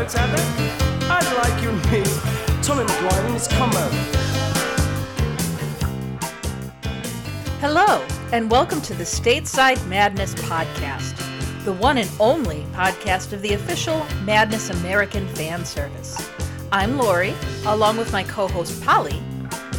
[0.00, 3.80] I'd like you to meet Tommy McGuire and Miss Combo.
[7.58, 11.16] Hello, and welcome to the Stateside Madness Podcast,
[11.64, 16.30] the one and only podcast of the official Madness American fan service.
[16.70, 17.34] I'm Lori,
[17.66, 19.20] along with my co host Polly,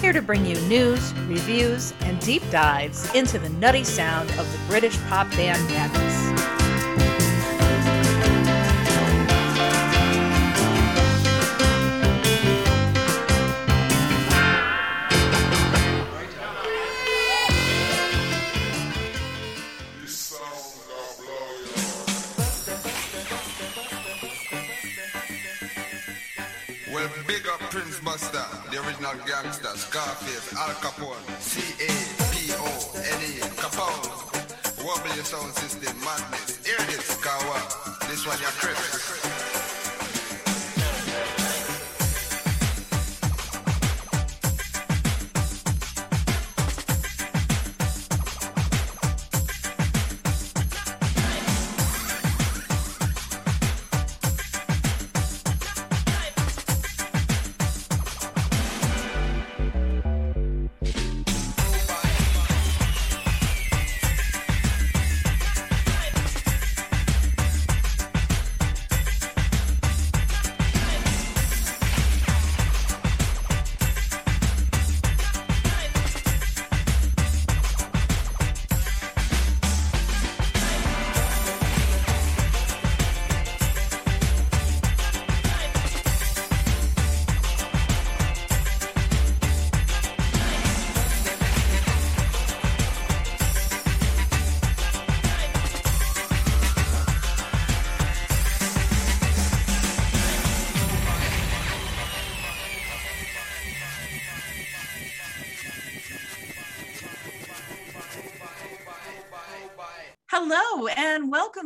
[0.01, 4.59] here to bring you news, reviews, and deep dives into the nutty sound of the
[4.67, 6.18] British pop band Madness.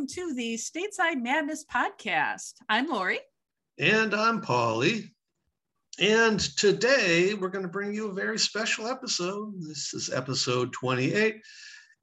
[0.04, 2.54] Welcome to the Stateside Madness Podcast.
[2.68, 3.20] I'm Lori.
[3.78, 5.14] And I'm Polly.
[5.98, 9.54] And today we're going to bring you a very special episode.
[9.60, 11.36] This is episode 28,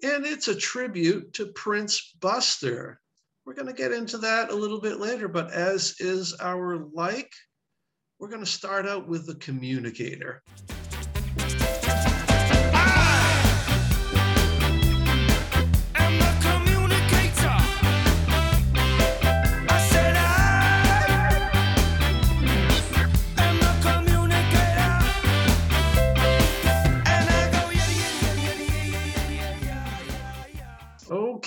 [0.02, 3.00] and it's a tribute to Prince Buster.
[3.46, 7.32] We're going to get into that a little bit later, but as is our like,
[8.18, 10.42] we're going to start out with the communicator.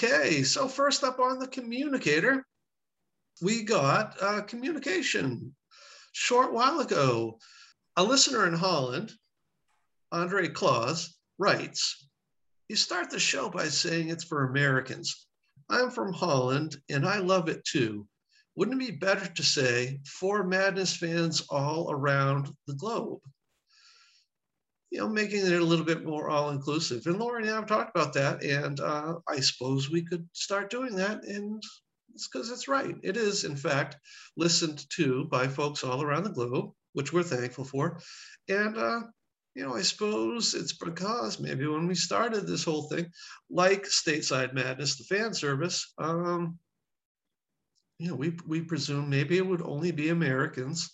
[0.05, 2.45] Okay, so first up on the communicator,
[3.41, 5.55] we got uh, communication.
[6.13, 7.39] Short while ago,
[7.97, 9.13] a listener in Holland,
[10.13, 12.07] Andre Claus, writes,
[12.69, 15.27] You start the show by saying it's for Americans.
[15.71, 18.07] I'm from Holland and I love it too.
[18.57, 23.21] Wouldn't it be better to say for Madness fans all around the globe?
[24.95, 27.05] You know, making it a little bit more all inclusive.
[27.07, 28.45] And Lauren and I have talked about that.
[28.45, 31.25] And uh, I suppose we could start doing that.
[31.25, 31.61] And
[32.15, 32.95] it's because it's right.
[33.03, 33.97] It is, in fact,
[34.37, 37.99] listened to by folks all around the globe, which we're thankful for.
[38.49, 39.01] And, uh,
[39.57, 43.07] you know, I suppose it's because maybe when we started this whole thing,
[43.51, 46.57] like Stateside Madness, the fan service, um,
[47.99, 50.89] you know, we, we presume maybe it would only be Americans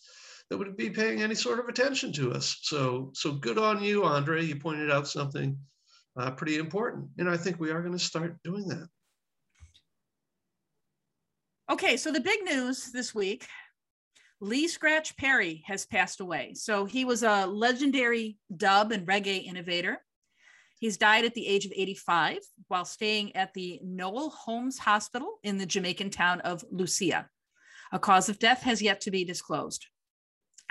[0.51, 2.59] that would be paying any sort of attention to us.
[2.63, 4.45] So, so good on you, Andre.
[4.45, 5.57] You pointed out something
[6.19, 8.89] uh, pretty important, and I think we are going to start doing that.
[11.71, 13.47] Okay, so the big news this week
[14.41, 16.55] Lee Scratch Perry has passed away.
[16.55, 19.99] So he was a legendary dub and reggae innovator.
[20.81, 22.39] He's died at the age of 85
[22.69, 27.27] while staying at the Noel Holmes Hospital in the Jamaican town of Lucea.
[27.93, 29.87] A cause of death has yet to be disclosed.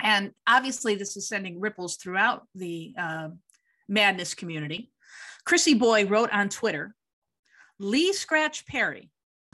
[0.02, 3.28] And obviously, this is sending ripples throughout the uh,
[3.88, 4.92] madness community.
[5.44, 6.94] Chrissy Boy wrote on Twitter
[7.78, 9.10] Lee Scratch Perry,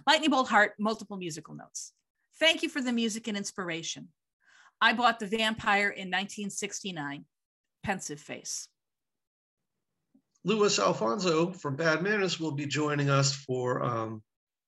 [0.06, 1.92] Lightning Bolt Heart, multiple musical notes.
[2.38, 4.08] Thank you for the music and inspiration.
[4.80, 7.24] I bought The Vampire in 1969.
[7.82, 8.68] Pensive face.
[10.44, 14.22] Louis Alphonso from Bad Manners will be joining us for um,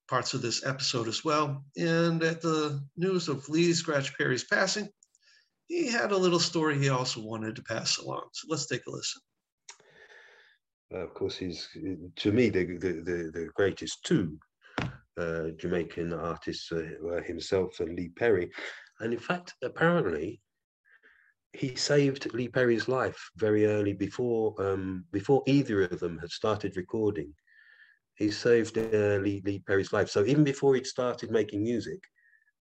[0.09, 1.65] parts of this episode as well.
[1.77, 4.89] And at the news of Lee Scratch Perry's passing,
[5.69, 8.25] he had a little story he also wanted to pass along.
[8.33, 9.23] So let's take a listen.
[10.93, 11.69] Uh, of course, he's
[12.17, 14.39] to me the the, the, the greatest two
[15.19, 18.51] uh, Jamaican artists uh, himself and Lee Perry.
[19.01, 20.41] And in fact, apparently,
[21.53, 26.77] he saved Lee Perry's life very early before um, before either of them had started
[26.77, 27.33] recording.
[28.15, 30.09] He saved uh, Lee, Lee Perry's life.
[30.09, 32.01] So even before he'd started making music,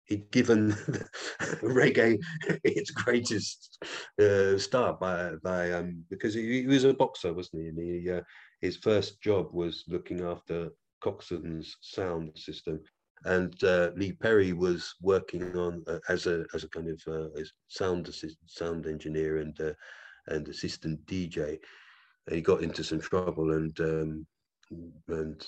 [0.05, 0.71] he'd given
[1.61, 2.19] reggae
[2.63, 3.83] its greatest
[4.21, 7.67] uh, start by by um, because he, he was a boxer, wasn't he?
[7.69, 8.21] And he, uh,
[8.61, 10.69] his first job was looking after
[11.01, 12.79] Coxsone's sound system,
[13.25, 17.41] and uh, Lee Perry was working on uh, as a as a kind of uh,
[17.67, 19.73] sound assist, sound engineer and uh,
[20.27, 21.59] and assistant DJ.
[22.27, 24.27] And he got into some trouble, and um,
[25.07, 25.45] and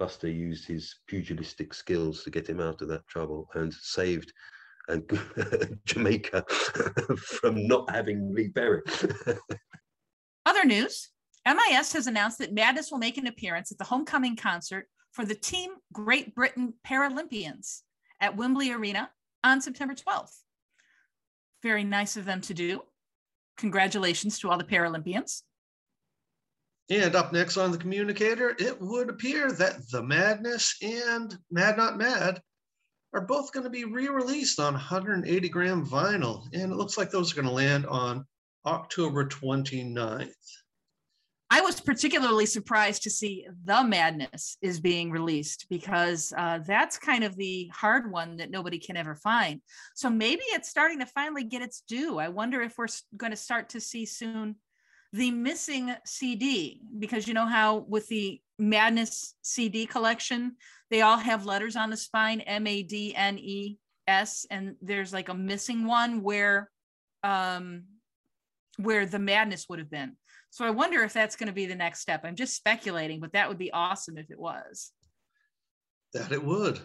[0.00, 4.32] Buster used his pugilistic skills to get him out of that trouble and saved
[4.88, 5.04] and
[5.84, 6.42] Jamaica
[7.18, 8.80] from not having Lee Perry.
[10.46, 11.10] Other news
[11.46, 15.34] MIS has announced that Madness will make an appearance at the homecoming concert for the
[15.34, 17.82] Team Great Britain Paralympians
[18.20, 19.10] at Wembley Arena
[19.44, 20.34] on September 12th.
[21.62, 22.82] Very nice of them to do.
[23.58, 25.42] Congratulations to all the Paralympians.
[26.90, 31.96] And up next on the communicator, it would appear that The Madness and Mad Not
[31.96, 32.42] Mad
[33.12, 36.44] are both going to be re released on 180 gram vinyl.
[36.52, 38.24] And it looks like those are going to land on
[38.66, 40.32] October 29th.
[41.52, 47.24] I was particularly surprised to see The Madness is being released because uh, that's kind
[47.24, 49.60] of the hard one that nobody can ever find.
[49.94, 52.18] So maybe it's starting to finally get its due.
[52.18, 54.56] I wonder if we're going to start to see soon
[55.12, 60.56] the missing CD because you know how with the Madness CD collection,
[60.90, 65.12] they all have letters on the spine M A D N E S, and there's
[65.12, 66.70] like a missing one where
[67.22, 67.84] um,
[68.78, 70.16] where the madness would have been.
[70.50, 72.22] So I wonder if that's going to be the next step.
[72.24, 74.90] I'm just speculating, but that would be awesome if it was.
[76.12, 76.80] That it would.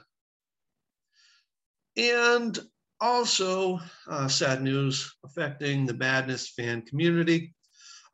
[1.97, 2.59] And
[3.01, 7.54] also, uh, sad news affecting the Madness fan community.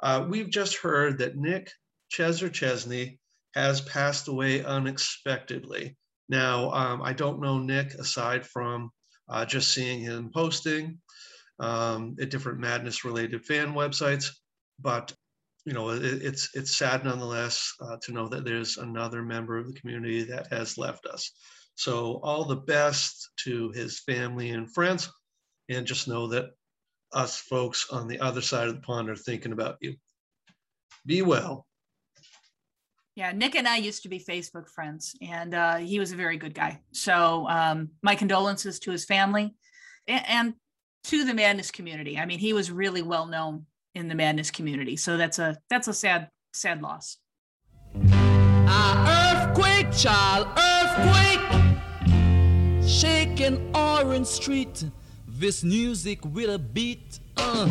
[0.01, 1.71] Uh, we've just heard that Nick
[2.11, 3.19] Chesser Chesney
[3.55, 5.97] has passed away unexpectedly.
[6.29, 8.91] Now, um, I don't know Nick aside from
[9.29, 10.99] uh, just seeing him posting
[11.59, 14.29] um, at different Madness related fan websites,
[14.79, 15.13] but
[15.65, 19.67] you know, it, it's it's sad nonetheless uh, to know that there's another member of
[19.67, 21.31] the community that has left us.
[21.75, 25.09] So all the best to his family and friends,
[25.69, 26.51] and just know that
[27.13, 29.95] us folks on the other side of the pond are thinking about you.
[31.05, 31.65] Be well.
[33.15, 36.37] Yeah, Nick and I used to be Facebook friends, and uh, he was a very
[36.37, 36.79] good guy.
[36.91, 39.53] So um, my condolences to his family
[40.07, 40.53] and, and
[41.05, 42.17] to the madness community.
[42.17, 43.65] I mean, he was really well known
[43.95, 44.95] in the madness community.
[44.95, 47.17] So that's a that's a sad sad loss.
[47.95, 51.41] A earthquake, child, earthquake,
[52.87, 54.85] shaking Orange Street.
[55.41, 57.19] This music with a beat.
[57.35, 57.67] Uh.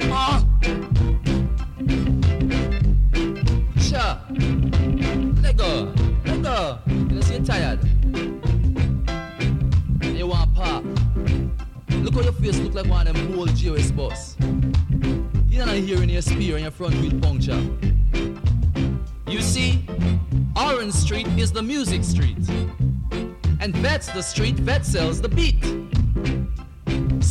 [0.00, 0.40] Uh.
[3.78, 4.18] Sure.
[5.42, 5.92] Let go.
[6.24, 6.78] Let go.
[6.86, 7.80] Because you're tired.
[10.02, 10.84] You want pop.
[11.90, 14.38] Look how your face look like one of them old GOS boss.
[15.50, 17.62] You're not hearing your spear and your front wheel puncture.
[19.28, 19.84] You see,
[20.56, 22.38] Orange Street is the music street.
[23.60, 25.85] And that's the street that sells the beat.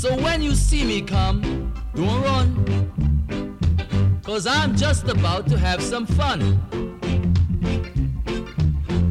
[0.06, 4.22] So when you see me come, don't run.
[4.24, 6.60] Cause I'm just about to have some fun.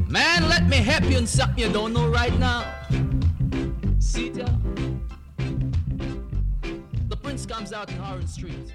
[0.08, 2.72] Man, let me help you in something you don't know right now.
[3.98, 4.46] See ya.
[7.08, 8.72] The prince comes out in Orange Street.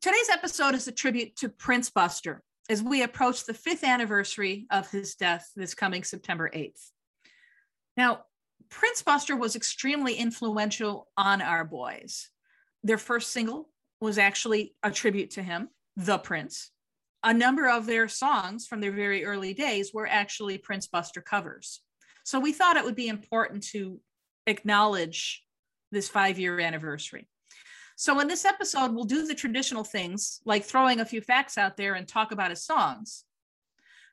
[0.00, 4.90] Today's episode is a tribute to Prince Buster as we approach the fifth anniversary of
[4.90, 6.92] his death this coming September 8th.
[7.98, 8.25] Now,
[8.68, 12.30] Prince Buster was extremely influential on our boys.
[12.82, 13.70] Their first single
[14.00, 16.70] was actually a tribute to him, The Prince.
[17.22, 21.80] A number of their songs from their very early days were actually Prince Buster covers.
[22.24, 24.00] So we thought it would be important to
[24.46, 25.42] acknowledge
[25.92, 27.28] this five year anniversary.
[27.96, 31.76] So in this episode, we'll do the traditional things like throwing a few facts out
[31.76, 33.24] there and talk about his songs.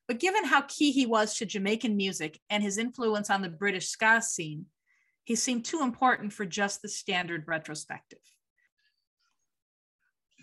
[0.07, 3.89] But given how key he was to Jamaican music and his influence on the British
[3.89, 4.65] ska scene,
[5.23, 8.19] he seemed too important for just the standard retrospective.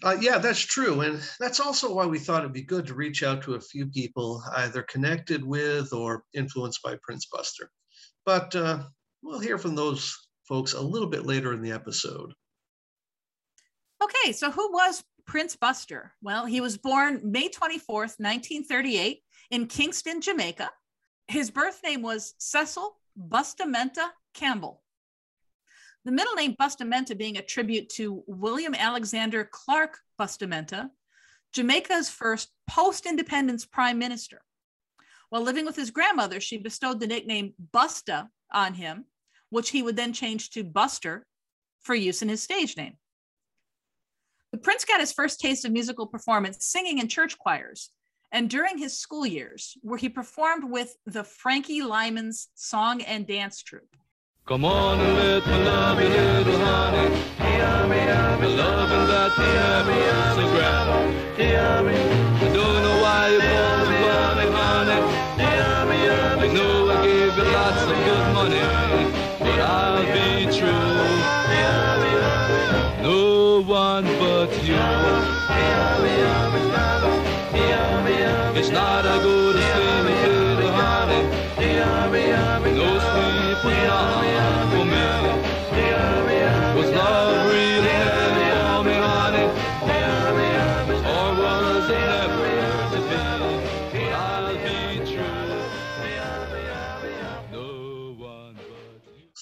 [0.03, 1.03] Uh, yeah, that's true.
[1.03, 3.87] And that's also why we thought it'd be good to reach out to a few
[3.87, 7.71] people either connected with or influenced by Prince Buster.
[8.25, 8.85] But uh,
[9.23, 10.17] we'll hear from those
[10.49, 12.33] folks a little bit later in the episode.
[14.03, 16.13] Okay, so who was Prince Buster?
[16.23, 20.71] Well, he was born May 24th, 1938, in Kingston, Jamaica.
[21.29, 24.01] His birth name was Cecil Bustamante
[24.35, 24.83] Campbell.
[26.05, 30.85] The middle name Bustamante being a tribute to William Alexander Clark Bustamante,
[31.53, 34.41] Jamaica's first post independence prime minister.
[35.29, 39.05] While living with his grandmother, she bestowed the nickname Busta on him,
[39.51, 41.27] which he would then change to Buster
[41.83, 42.97] for use in his stage name.
[44.53, 47.91] The prince got his first taste of musical performance singing in church choirs
[48.33, 53.63] and during his school years, where he performed with the Frankie Lymon's song and dance
[53.63, 53.97] troupe.
[54.47, 57.17] Come on and let me love you, little honey.
[58.41, 59.33] The loving that.
[59.39, 59.81] I
[61.83, 62.30] don't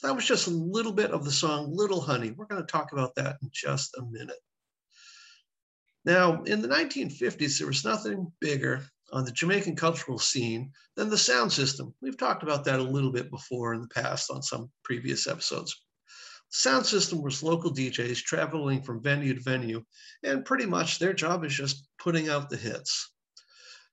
[0.09, 2.31] that was just a little bit of the song Little Honey.
[2.31, 4.39] We're going to talk about that in just a minute.
[6.07, 11.19] Now, in the 1950s, there was nothing bigger on the Jamaican cultural scene than the
[11.19, 11.93] sound system.
[12.01, 15.77] We've talked about that a little bit before in the past on some previous episodes.
[16.49, 19.85] Sound system was local DJs traveling from venue to venue,
[20.25, 23.13] and pretty much their job is just putting out the hits.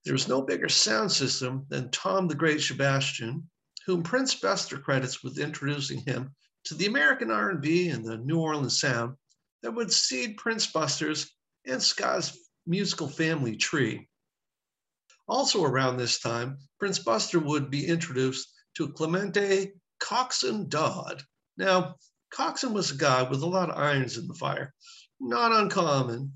[0.05, 3.49] There was no bigger sound system than Tom the Great Sebastian,
[3.85, 6.33] whom Prince Buster credits with introducing him
[6.65, 9.15] to the American R&B and the New Orleans sound
[9.61, 11.31] that would seed Prince Buster's
[11.65, 14.07] and Ska's musical family tree.
[15.27, 19.37] Also around this time, Prince Buster would be introduced to Clement
[20.01, 21.23] Coxsone Dodd.
[21.57, 21.95] Now,
[22.33, 24.73] Coxsone was a guy with a lot of irons in the fire,
[25.19, 26.33] not uncommon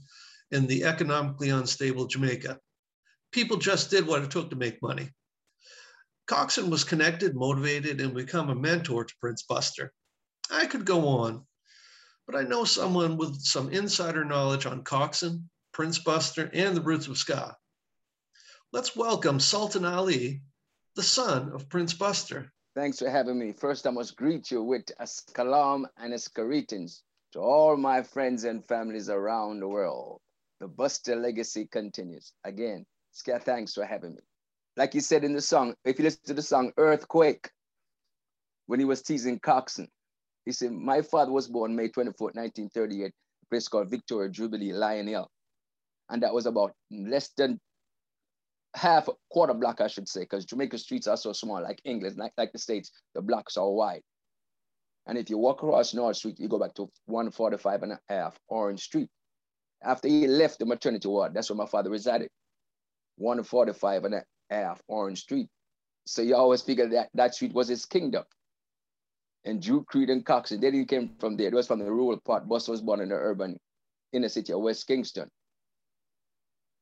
[0.51, 2.57] in the economically unstable Jamaica.
[3.31, 5.09] People just did what it took to make money.
[6.29, 9.91] Coxsone was connected, motivated, and become a mentor to Prince Buster.
[10.51, 11.43] I could go on,
[12.27, 17.07] but I know someone with some insider knowledge on Coxsone, Prince Buster, and the roots
[17.07, 17.57] of ska.
[18.71, 20.43] Let's welcome Sultan Ali,
[20.95, 22.53] the son of Prince Buster.
[22.75, 23.51] Thanks for having me.
[23.51, 28.43] First, I must greet you with a salam and a greetings to all my friends
[28.43, 30.21] and families around the world.
[30.59, 32.33] The Buster legacy continues.
[32.43, 34.21] Again, Ska, thanks for having me.
[34.79, 37.49] Like you said in the song, if you listen to the song Earthquake,
[38.67, 39.89] when he was teasing Coxsone,
[40.45, 45.07] he said, My father was born May 24, 1938, a place called Victoria Jubilee, Lion
[45.07, 45.29] Hill.
[46.09, 47.59] And that was about less than
[48.73, 52.15] half a quarter block, I should say, because Jamaica streets are so small, like England,
[52.15, 54.03] like, like the States, the blocks are wide.
[55.07, 58.39] And if you walk across North Street, you go back to 145 and a half
[58.47, 59.09] Orange Street.
[59.83, 62.29] After he left the maternity ward, that's where my father resided,
[63.17, 65.47] 145 and a half Orange Street.
[66.05, 68.23] So you always figure that that street was his kingdom.
[69.45, 71.47] And Duke Reid and Coxsone, they didn't came from there.
[71.47, 72.47] It was from the rural part.
[72.47, 73.57] Buster was born in the urban
[74.11, 75.29] inner city of West Kingston.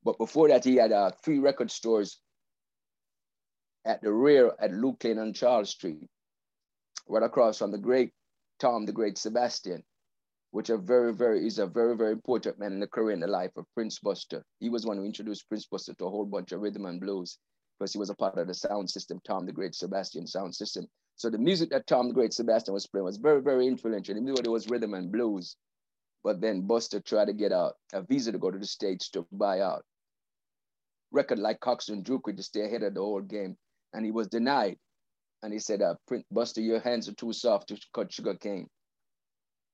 [0.04, 2.20] But before that, he had uh, three record stores
[3.86, 6.08] at the rear at Luke Lane and Charles Street,
[7.08, 8.12] right across from the great
[8.60, 9.84] Tom, the great Sebastian,
[10.52, 13.28] which are very, very is a very, very important man in the career and the
[13.28, 14.44] life of Prince Buster.
[14.60, 17.38] He was one who introduced Prince Buster to a whole bunch of rhythm and blues
[17.78, 20.88] because he was a part of the sound system, Tom the Great Sebastian sound system.
[21.16, 24.16] So the music that Tom the Great Sebastian was playing was very, very influential.
[24.16, 25.56] Even though it was rhythm and blues,
[26.24, 29.26] but then Buster tried to get a, a visa to go to the States to
[29.32, 29.84] buy out
[31.12, 33.58] record like Coxsone Duke to stay ahead of the whole game.
[33.94, 34.78] And he was denied.
[35.44, 35.96] And he said, uh,
[36.32, 38.68] Buster, your hands are too soft to cut sugar cane.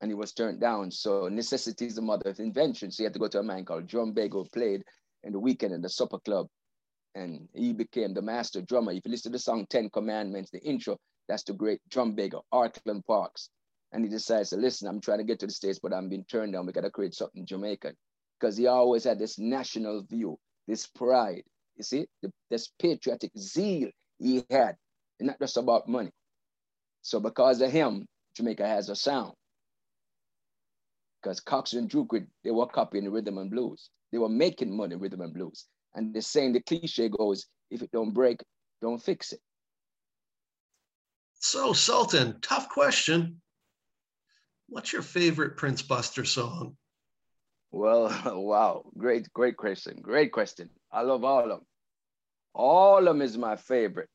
[0.02, 0.92] And he was turned down.
[0.92, 2.92] So necessity is the mother of invention.
[2.92, 4.84] So he had to go to a man called Drumbago, played
[5.24, 6.48] in the weekend in the supper club.
[7.15, 8.91] And he became the master drummer.
[8.91, 13.05] If you listen to the song 10 Commandments, the intro, that's the great Drumbago, Arkland
[13.05, 13.50] Parks.
[13.91, 16.25] And he decides to listen, I'm trying to get to the States, but I'm being
[16.25, 16.65] turned down.
[16.65, 17.93] We got to create something Jamaican.
[18.39, 21.43] Because he always had this national view this pride,
[21.75, 23.89] you see, the, this patriotic zeal
[24.20, 24.75] he had,
[25.20, 26.12] and not just about money.
[27.01, 28.05] So because of him,
[28.36, 29.34] Jamaica has a sound.
[31.22, 33.89] Because Cox and Duke, they were copying rhythm and blues.
[34.12, 35.65] They were making money rhythm and blues.
[35.96, 38.42] And the saying, the cliche goes, if it don't break,
[38.82, 39.40] don't fix it.
[41.40, 43.42] So, Sultan, tough question.
[44.70, 46.78] What's your favorite Prince Buster song?
[47.72, 48.10] Well,
[48.42, 50.00] wow, great, great question.
[50.02, 50.70] Great question.
[50.92, 51.66] I love all of them.
[52.54, 54.10] All of them is my favorite.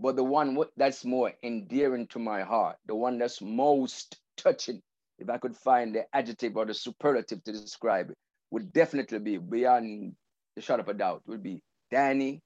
[0.00, 4.82] but the one that's more endearing to my heart, the one that's most touching,
[5.18, 8.16] if I could find the adjective or the superlative to describe it,
[8.50, 10.14] would definitely be beyond
[10.58, 12.42] the shot up a doubt, would be Danny,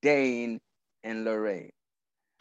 [0.00, 0.58] Dane,
[1.04, 1.70] and Lorraine.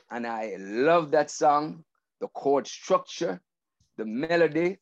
[0.10, 1.84] And I love that song,
[2.22, 3.42] the chord structure,
[3.98, 4.78] the melody.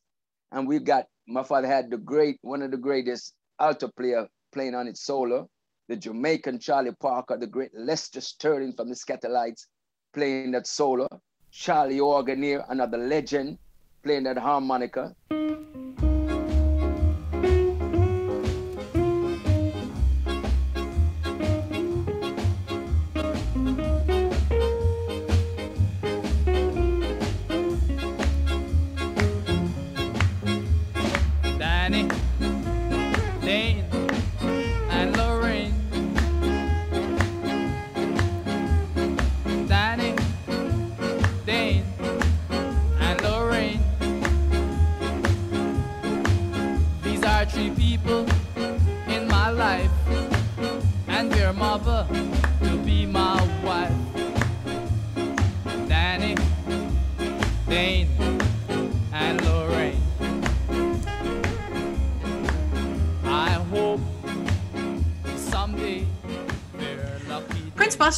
[0.51, 4.75] And we got, my father had the great, one of the greatest alto player playing
[4.75, 5.49] on it solo,
[5.87, 9.65] the Jamaican Charlie Parker, the great Lester Sterling from the Skatalites
[10.13, 11.07] playing that solo,
[11.49, 13.57] Charley Organaire, another legend,
[14.03, 15.15] playing that harmonica.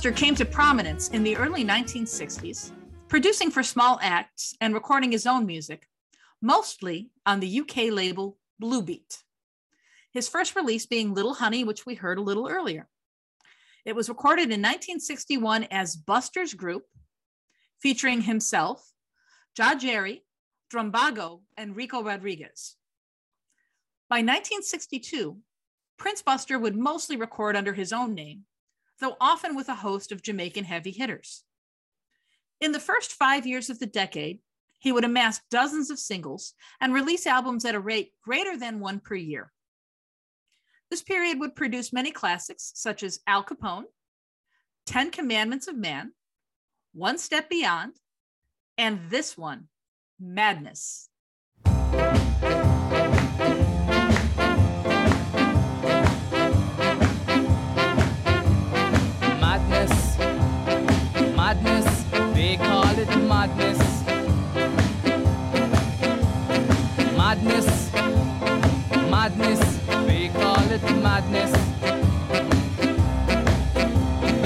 [0.08, 2.72] Prince came to prominence in the early 1960s,
[3.10, 5.86] producing for small acts and recording his own music,
[6.42, 9.24] mostly on the UK label Bluebeat.
[10.14, 12.88] His first release being Little Honey, which we heard a little earlier.
[13.84, 16.86] It was recorded in 1961 as Buster's Group,
[17.82, 18.94] featuring himself,
[19.58, 20.24] Jah Jerry,
[20.74, 22.78] Drumbago, and Rico Rodriguez.
[24.10, 25.38] By 1962,
[25.98, 28.46] Prince Buster would mostly record under his own name,
[29.00, 31.44] though often with a host of Jamaican heavy hitters.
[32.60, 34.40] In the first five years of the decade,
[34.80, 39.00] he would amass dozens of singles and release albums at a rate greater than one
[39.00, 39.52] per year.
[40.90, 43.86] This period would produce many classics such as Al Capone,
[44.86, 46.14] Ten Commandments of Man,
[46.94, 47.94] One Step Beyond,
[48.78, 49.68] and this one,
[50.20, 51.10] Madness.
[51.66, 52.17] Madness,
[62.98, 63.78] call madness.
[67.16, 67.94] Madness,
[69.12, 69.62] madness,
[70.08, 71.54] they call it madness.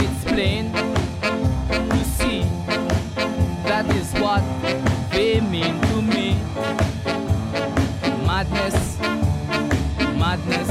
[0.03, 0.73] It's plain
[1.91, 2.41] to see
[3.69, 4.43] that is what
[5.11, 6.35] they mean to me.
[8.25, 8.99] Madness,
[10.19, 10.70] madness,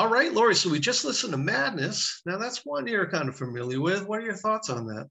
[0.00, 0.54] All right, Lori.
[0.54, 2.22] So we just listened to Madness.
[2.24, 4.06] Now that's one you're kind of familiar with.
[4.06, 5.08] What are your thoughts on that?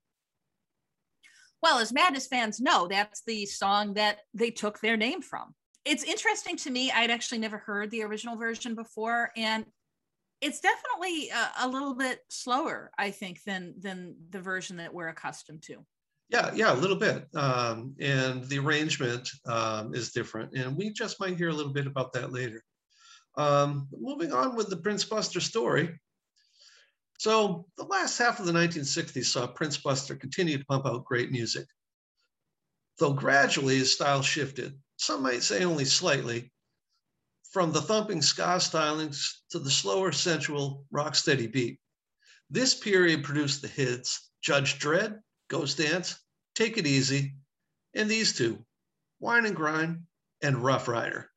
[1.62, 5.54] Well, as Madness fans know, that's the song that they took their name from.
[5.86, 6.90] It's interesting to me.
[6.90, 9.64] I'd actually never heard the original version before, and
[10.42, 15.10] it's definitely a, a little bit slower, I think, than than the version that we're
[15.10, 15.86] accustomed to.
[16.30, 17.28] Yeah, yeah, a little bit.
[17.36, 20.54] Um, and the arrangement um, is different.
[20.58, 22.64] And we just might hear a little bit about that later.
[23.40, 25.98] Um, moving on with the Prince Buster story.
[27.20, 31.32] So the last half of the 1960s saw Prince Buster continue to pump out great
[31.32, 31.66] music.
[32.98, 36.52] Though gradually his style shifted, some might say only slightly,
[37.54, 41.80] from the thumping ska stylings to the slower, sensual, rock-steady beat.
[42.50, 46.20] This period produced the hits Judge Dread, Ghost Dance,
[46.56, 47.36] Take It Easy,
[47.94, 48.66] and these two,
[49.22, 50.04] Wine and Grind
[50.42, 51.29] and Rough Rider.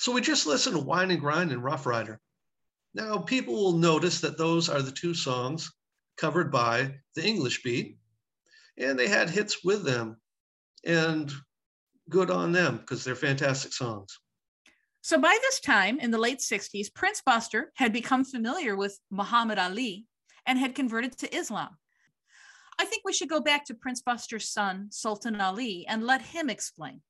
[0.00, 2.18] So we just listened to Wine and Grind and Rough Rider.
[2.94, 5.70] Now, people will notice that those are the two songs
[6.16, 7.98] covered by the English beat,
[8.78, 10.16] and they had hits with them.
[10.86, 11.30] And
[12.08, 14.18] good on them because they're fantastic songs.
[15.02, 19.58] So by this time in the late 60s, Prince Buster had become familiar with Muhammad
[19.58, 20.06] Ali
[20.46, 21.76] and had converted to Islam.
[22.78, 26.48] I think we should go back to Prince Buster's son, Sultan Ali, and let him
[26.48, 27.02] explain.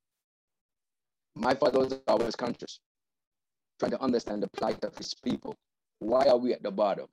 [1.40, 2.80] My father was always conscious,
[3.78, 5.56] trying to understand the plight of his people.
[5.98, 7.06] Why are we at the bottom?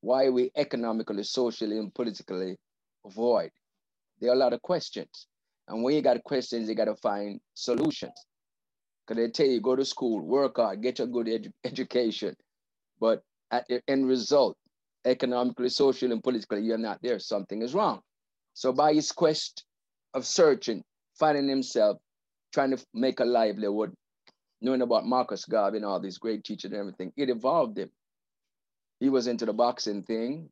[0.00, 2.56] Why are we economically, socially, and politically
[3.04, 3.50] void?
[4.20, 5.26] There are a lot of questions.
[5.66, 8.12] And when you got questions, you got to find solutions.
[9.04, 12.36] Because they tell you, go to school, work hard, get a good edu- education.
[13.00, 14.56] But at the end result,
[15.04, 17.18] economically, socially, and politically, you're not there.
[17.18, 18.02] Something is wrong.
[18.54, 19.64] So by his quest
[20.14, 20.84] of searching,
[21.18, 21.98] finding himself,
[22.52, 23.94] trying to make a livelihood,
[24.60, 27.90] knowing about Marcus Garvey and all these great teachers and everything, it evolved him.
[29.00, 30.48] He was into the boxing thing.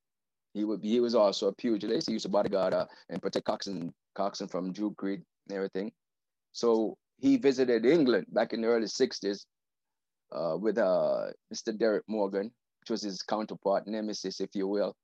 [0.55, 2.09] He would he was also a pugilist.
[2.09, 5.93] He used to bodyguard uh, and protect Coxsone, Coxsone from Duke Reid and everything.
[6.53, 9.45] So he visited England back in the early 60s
[10.33, 11.77] uh, with uh, Mr.
[11.77, 14.97] Derrick Morgan, which was his counterpart, nemesis, if you will.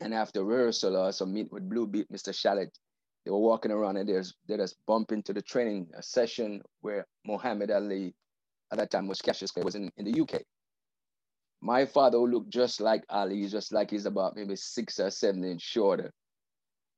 [0.00, 2.32] And after rehearsal uh, some meet with Blue Beat, Mr.
[2.32, 2.70] Shalit,
[3.24, 7.70] they were walking around and there's they just bump into the training session where Muhammad
[7.70, 8.14] Ali,
[8.72, 10.42] at that time was Cassius Clay, was in, in the UK.
[11.60, 15.44] My father looked just like Ali, he's just like he's about maybe six or seven
[15.44, 16.10] inches shorter.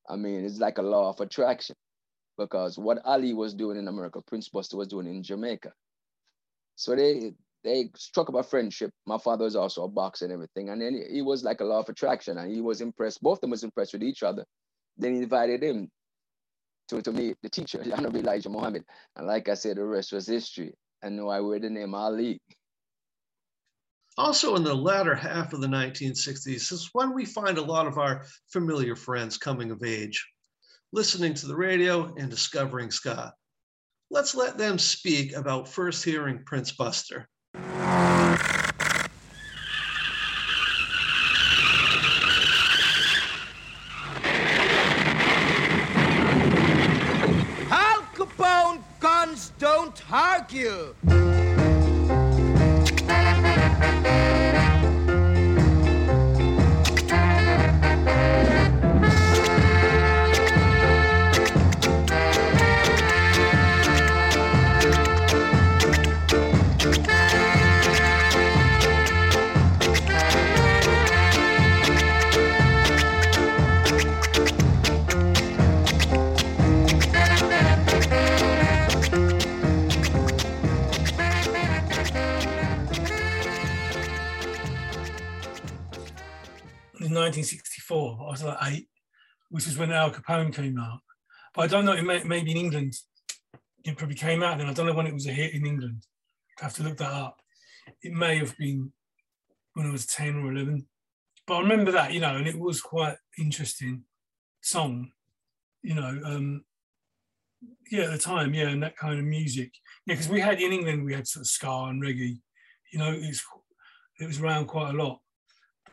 [0.08, 1.74] I mean, it's like a law of attraction
[2.38, 5.72] because what Ali was doing in America, Prince Buster was doing in Jamaica.
[6.76, 7.32] So they
[7.64, 8.90] they struck up a friendship.
[9.06, 10.70] My father was also a boxer and everything.
[10.70, 13.22] And then he was like a law of attraction and he was impressed.
[13.22, 14.44] Both of them was impressed with each other.
[14.96, 15.88] Then he invited him
[16.92, 18.84] to, to meet the teacher, Honorable Elijah Muhammad.
[19.16, 20.74] And like I said, the rest was history.
[21.02, 22.40] I know I wear the name Ali.
[24.18, 27.96] Also, in the latter half of the 1960s is when we find a lot of
[27.96, 30.22] our familiar friends coming of age,
[30.92, 33.32] listening to the radio and discovering ska.
[34.10, 37.26] Let's let them speak about first hearing Prince Buster.
[47.70, 49.98] Al Capone guns don't
[50.52, 51.31] argue.
[87.14, 88.18] 1964.
[88.20, 88.88] I was like eight,
[89.50, 91.00] which is when Al Capone came out.
[91.54, 92.94] But I don't know, it may, maybe in England,
[93.84, 94.68] it probably came out then.
[94.68, 96.06] I don't know when it was a hit in England.
[96.60, 97.40] I have to look that up.
[98.02, 98.92] It may have been
[99.74, 100.86] when I was 10 or 11.
[101.46, 104.04] But I remember that, you know, and it was quite interesting
[104.60, 105.10] song,
[105.82, 106.20] you know.
[106.24, 106.64] Um,
[107.90, 109.72] yeah, at the time, yeah, and that kind of music.
[110.06, 112.40] Yeah, because we had in England, we had sort of ska and reggae,
[112.92, 113.42] you know, it's
[114.20, 115.20] it was around quite a lot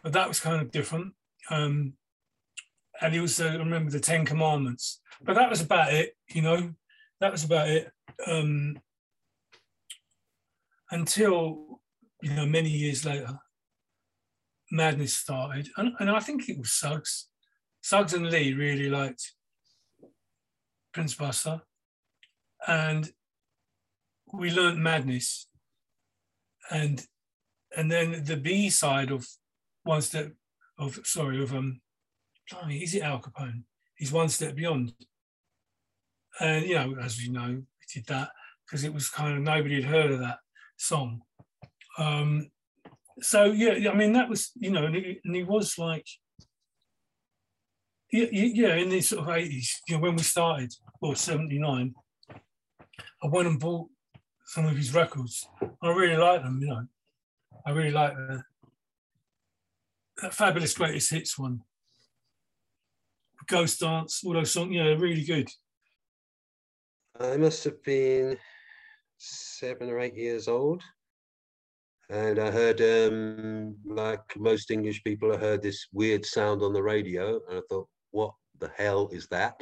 [0.03, 1.13] but that was kind of different.
[1.49, 1.93] Um,
[3.01, 6.15] and he also I remember the Ten Commandments, but that was about it.
[6.29, 6.73] You know,
[7.19, 7.91] that was about it.
[8.27, 8.79] Um,
[10.91, 11.81] until
[12.21, 13.39] you know many years later,
[14.71, 17.27] Madness started, and, and I think it was Suggs.
[17.81, 19.33] Suggs and Lee really liked
[20.93, 21.61] Prince Buster,
[22.67, 23.09] and
[24.33, 25.47] we learned Madness,
[26.69, 27.05] and
[27.75, 29.27] and then the B side of
[29.89, 30.31] one step
[30.77, 31.81] of sorry of um
[32.49, 33.63] blimey, is it Al Capone?
[33.95, 34.93] He's one step beyond.
[36.39, 38.29] And you know, as you know, we did that
[38.65, 40.37] because it was kind of nobody had heard of that
[40.77, 41.21] song.
[41.97, 42.51] Um,
[43.19, 46.07] so yeah, I mean that was you know, and he, and he was like,
[48.11, 50.71] yeah, yeah, in the sort of eighties, you know, when we started,
[51.01, 51.95] or seventy nine,
[53.23, 53.89] I went and bought
[54.45, 55.49] some of his records.
[55.81, 56.85] I really like them, you know.
[57.65, 58.43] I really like the
[60.31, 61.61] fabulous greatest hits one.
[63.47, 65.49] Ghost Dance, all those songs, yeah, really good.
[67.19, 68.37] I must have been
[69.17, 70.81] seven or eight years old.
[72.09, 76.81] And I heard, um, like most English people, I heard this weird sound on the
[76.81, 77.39] radio.
[77.49, 79.59] And I thought, what the hell is that?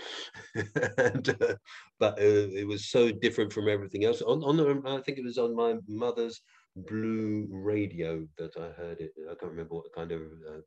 [0.97, 1.55] and, uh,
[1.99, 4.21] but uh, it was so different from everything else.
[4.21, 6.41] On, on the, I think it was on my mother's
[6.77, 9.11] blue radio that I heard it.
[9.25, 10.61] I can't remember what kind of, uh,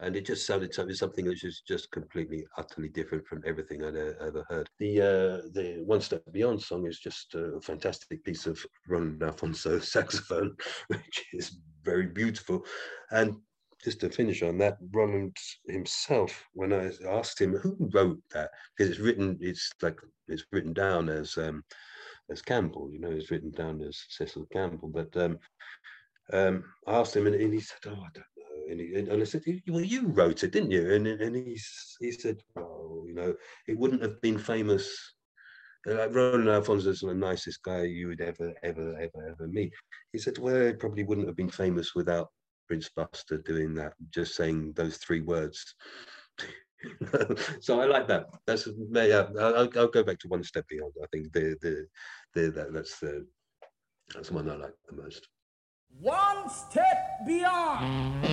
[0.00, 3.96] and it just sounded something something which is just completely, utterly different from everything I'd
[3.96, 4.68] uh, ever heard.
[4.78, 9.78] The uh, the One Step Beyond song is just a fantastic piece of Roland Alphonso
[9.80, 10.56] saxophone,
[10.88, 12.64] which is very beautiful,
[13.10, 13.36] and
[13.84, 15.36] just to finish on that, Roland
[15.68, 20.72] himself, when I asked him who wrote that, because it's written, it's like it's written
[20.72, 21.62] down as um,
[22.30, 24.88] as Campbell, you know, it's written down as Cecil Campbell.
[24.88, 25.38] But um,
[26.32, 29.22] um, I asked him, and, and he said, "Oh, I don't know." And, he, and
[29.22, 31.58] I said, "Well, you wrote it, didn't you?" And and he
[32.00, 33.34] he said, "Oh, you know,
[33.68, 35.14] it wouldn't have been famous."
[35.86, 39.72] Like Roland Alphonso is the nicest guy you would ever, ever, ever, ever meet.
[40.12, 42.28] He said, "Well, it probably wouldn't have been famous without
[42.68, 45.74] Prince Buster doing that, just saying those three words.
[47.60, 48.26] so I like that.
[48.46, 49.26] That's yeah.
[49.38, 50.92] I'll, I'll, go back to one step beyond.
[51.02, 51.86] I think the the,
[52.34, 53.26] the that, that's the
[54.14, 55.28] that's the one I like the most.
[56.00, 58.24] One step beyond.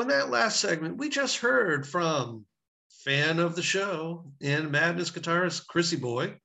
[0.00, 2.46] In that last segment, we just heard from
[3.04, 6.38] fan of the show and Madness guitarist Chrissy Boy.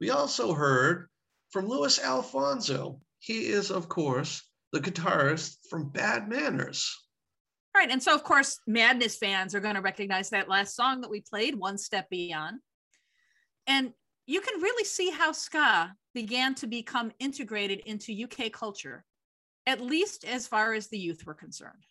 [0.00, 1.08] We also heard
[1.50, 3.00] from Louis Alphonso.
[3.20, 6.92] He is, of course, the guitarist from Bad Manners.
[7.74, 7.88] Right.
[7.88, 11.20] And so, of course, Madness fans are going to recognize that last song that we
[11.20, 12.58] played, One Step Beyond.
[13.68, 13.92] And
[14.26, 19.04] you can really see how ska began to become integrated into UK culture,
[19.66, 21.84] at least as far as the youth were concerned.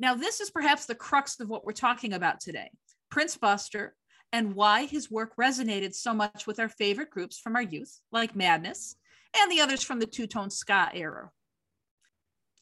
[0.00, 2.70] Now, this is perhaps the crux of what we're talking about today
[3.10, 3.94] Prince Buster
[4.32, 8.34] and why his work resonated so much with our favorite groups from our youth, like
[8.34, 8.96] Madness
[9.36, 11.30] and the others from the two tone ska era.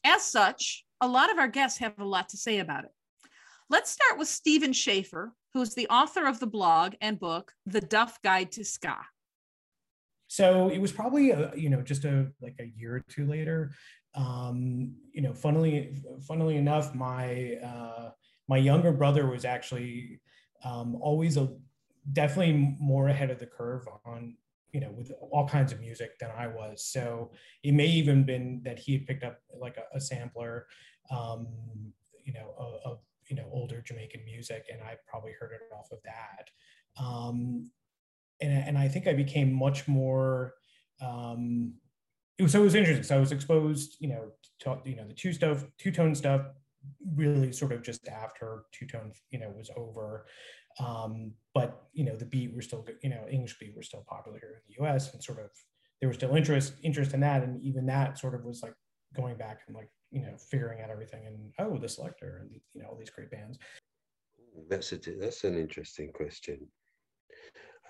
[0.03, 2.91] As such, a lot of our guests have a lot to say about it.
[3.69, 8.21] Let's start with Stephen Shafer, who's the author of the blog and book, The Duff
[8.21, 8.97] Guide to Ska.
[10.27, 13.71] So it was probably, a, you know, just a like a year or two later.
[14.15, 15.95] Um, you know, funnily,
[16.27, 18.11] funnily enough, my uh,
[18.47, 20.19] my younger brother was actually
[20.63, 21.49] um, always a
[22.13, 24.35] definitely more ahead of the curve on
[24.71, 26.83] you know with all kinds of music than I was.
[26.83, 27.31] So
[27.63, 30.67] it may even been that he had picked up like a, a sampler,
[31.11, 31.47] um,
[32.23, 32.53] you know,
[32.85, 36.49] of, you know older Jamaican music, and I probably heard it off of that.
[37.03, 37.69] Um,
[38.41, 40.53] and and I think I became much more.
[41.01, 41.75] Um,
[42.39, 43.03] it was so it was interesting.
[43.03, 46.41] So I was exposed, you know, to you know the two stuff, two tone stuff,
[47.15, 50.25] really sort of just after two tone, you know, was over.
[50.79, 54.39] Um, but you know, the beat were still, you know, English beat were still popular
[54.39, 55.13] here in the U.S.
[55.13, 55.49] and sort of
[55.99, 58.73] there was still interest interest in that, and even that sort of was like
[59.13, 62.81] going back and like you know figuring out everything and oh the selector and you
[62.81, 63.59] know all these great bands.
[64.69, 66.67] That's a that's an interesting question.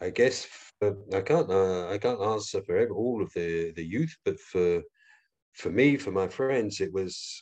[0.01, 3.85] I guess for, I can't uh, I can't answer for every, all of the the
[3.85, 4.81] youth, but for
[5.53, 7.41] for me, for my friends, it was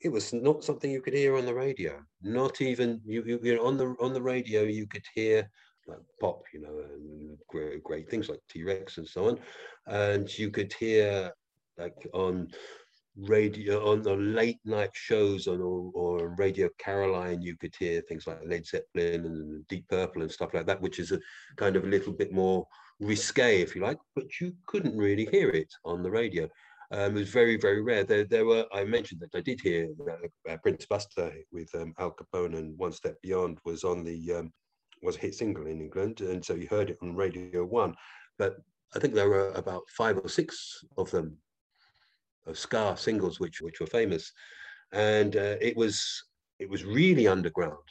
[0.00, 1.98] it was not something you could hear on the radio.
[2.22, 5.48] Not even you, you, you know, on the on the radio you could hear
[5.86, 9.40] like pop, you know, and great, great things like T Rex and so on,
[9.86, 11.32] and you could hear
[11.78, 12.48] like on
[13.16, 18.26] radio on the late night shows on or, or radio caroline you could hear things
[18.26, 21.20] like led zeppelin and deep purple and stuff like that which is a
[21.56, 22.66] kind of a little bit more
[23.00, 26.48] risque if you like but you couldn't really hear it on the radio.
[26.90, 28.04] Um, it was very very rare.
[28.04, 29.88] There, there were i mentioned that i did hear
[30.48, 34.52] uh, prince buster with um, al capone and one step beyond was on the um,
[35.02, 37.94] was a hit single in england and so you heard it on radio one
[38.38, 38.56] but
[38.94, 41.36] i think there were about five or six of them
[42.46, 44.32] of ska singles which which were famous,
[44.92, 46.24] and uh, it was
[46.58, 47.86] it was really underground.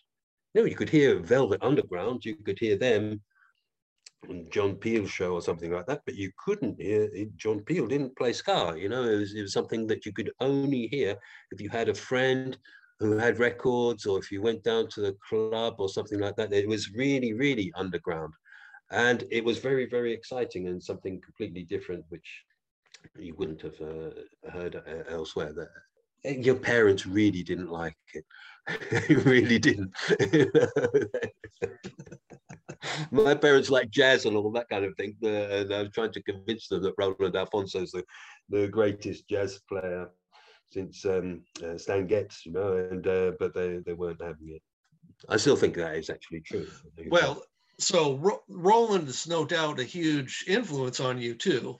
[0.53, 3.21] You know, you could hear Velvet Underground, you could hear them
[4.29, 8.15] on John Peel show or something like that, but you couldn't hear John Peel didn't
[8.15, 8.75] play ska.
[8.77, 11.15] You know, it was, it was something that you could only hear
[11.51, 12.57] if you had a friend
[12.99, 16.53] who had records, or if you went down to the club or something like that,
[16.53, 18.33] it was really, really underground.
[18.91, 22.43] And it was very, very exciting and something completely different, which
[23.17, 24.11] you wouldn't have uh,
[24.51, 25.53] heard uh, elsewhere.
[25.53, 25.69] That
[26.43, 28.25] your parents really didn't like it.
[29.25, 29.93] really didn't.
[33.11, 36.23] My parents like jazz and all that kind of thing, and I was trying to
[36.23, 38.03] convince them that Roland Alphonso is the,
[38.49, 40.09] the greatest jazz player
[40.71, 44.61] since um, uh, Stan Getz, you know, and uh, but they, they weren't having it.
[45.29, 46.67] I still think that is actually true.
[47.09, 47.43] Well,
[47.79, 51.79] so Ro- Roland is no doubt a huge influence on you too.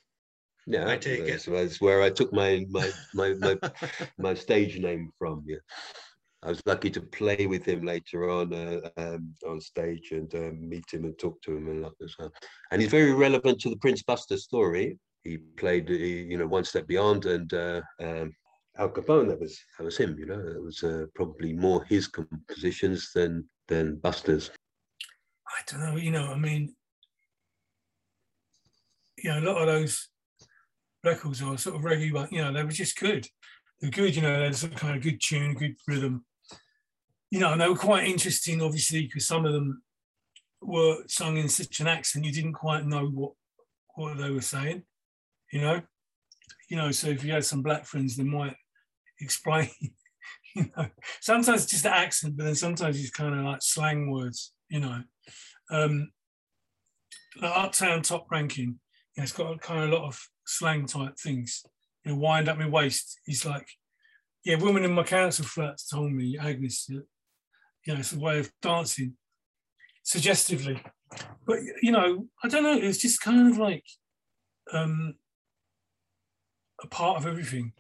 [0.65, 1.52] Yeah, I take that's, it.
[1.52, 3.58] that's where I took my my my my,
[4.17, 5.43] my stage name from.
[5.45, 5.58] Yeah,
[6.43, 10.69] I was lucky to play with him later on uh, um, on stage and um,
[10.69, 12.32] meet him and talk to him a lot as well.
[12.71, 14.97] And he's very relevant to the Prince Buster story.
[15.23, 18.34] He played, uh, you know, one step beyond, and uh, um,
[18.78, 19.28] Al Capone.
[19.30, 20.17] That was that was him.
[20.17, 24.52] You know, it was uh, probably more his compositions than than Buster's.
[25.47, 26.73] I don't know, you know, I mean,
[29.17, 30.10] you know, a lot of those
[31.04, 33.28] records or sort of regular, you know, they were just good.
[33.82, 36.26] They were good, you know, they had some kind of good tune, good rhythm.
[37.30, 39.82] You know, and they were quite interesting, obviously, because some of them
[40.66, 43.34] were sung in such an accent you didn't quite know what
[43.96, 44.84] what they were saying.
[45.52, 45.82] You know,
[46.70, 46.92] you know.
[46.92, 48.56] So if you had some black friends, they might
[49.20, 49.70] explain.
[50.56, 50.86] You know,
[51.20, 54.54] sometimes just the accent, but then sometimes it's kind of like slang words.
[54.70, 55.02] You know,
[55.72, 56.12] um,
[57.42, 58.80] like Uptown Top Ranking.
[59.15, 61.63] You know, it's got kind of a lot of slang type things.
[62.04, 63.19] You know, wind up my waist.
[63.26, 63.67] He's like,
[64.43, 67.04] yeah, women in my council flats told me, Agnes, you
[67.88, 69.15] know, it's a way of dancing
[70.04, 70.82] suggestively.
[71.45, 72.78] But you know, I don't know.
[72.78, 73.86] It's just kind of like
[74.71, 75.15] um,
[76.82, 77.73] a part of everything.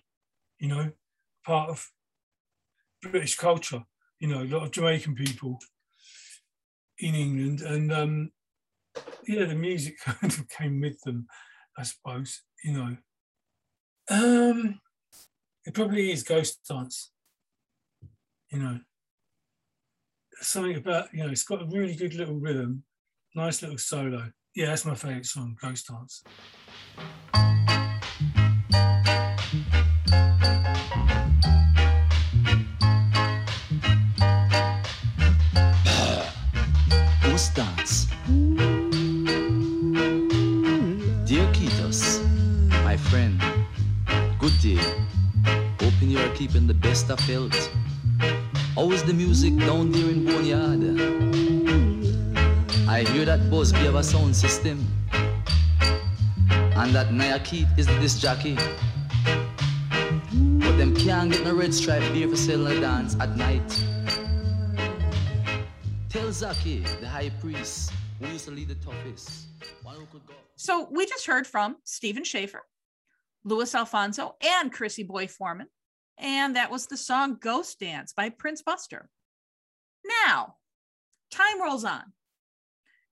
[0.59, 0.91] You know,
[1.45, 1.89] part of
[3.01, 3.83] British culture.
[4.19, 5.59] You know, a lot of Jamaican people
[6.99, 8.31] in England, and um,
[9.27, 11.27] yeah, the music kind of came with them,
[11.77, 12.41] I suppose.
[12.63, 12.97] You know,
[14.09, 14.79] um,
[15.65, 17.11] it probably is Ghost Dance.
[18.51, 18.79] You know,
[20.41, 22.83] something about you know, it's got a really good little rhythm,
[23.35, 24.31] nice little solo.
[24.55, 26.23] Yeah, that's my favourite song, Ghost Dance.
[37.23, 38.02] Ghost Dance.
[44.63, 44.79] Good.
[45.81, 47.69] Hoping you are keeping the best of health.
[48.75, 50.83] How is the music down there in Boneyard?
[52.87, 54.79] I hear that Busby have a sound system.
[56.75, 58.55] And that Naya Keith is the disc jockey.
[60.63, 63.69] But them can't get no red stripe beer for selling a dance at night.
[66.09, 69.47] Tell Zaki, the high priest, who used to lead the toughest.
[70.55, 72.63] So we just heard from Stephen Schaefer,
[73.43, 75.67] Louis Alphonso, and Chrissy Boy Foreman.
[76.17, 79.09] And that was the song Ghost Dance by Prince Buster.
[80.25, 80.55] Now,
[81.31, 82.03] time rolls on.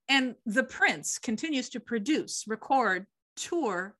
[0.07, 3.95] And the Prince continues to produce, record, tour,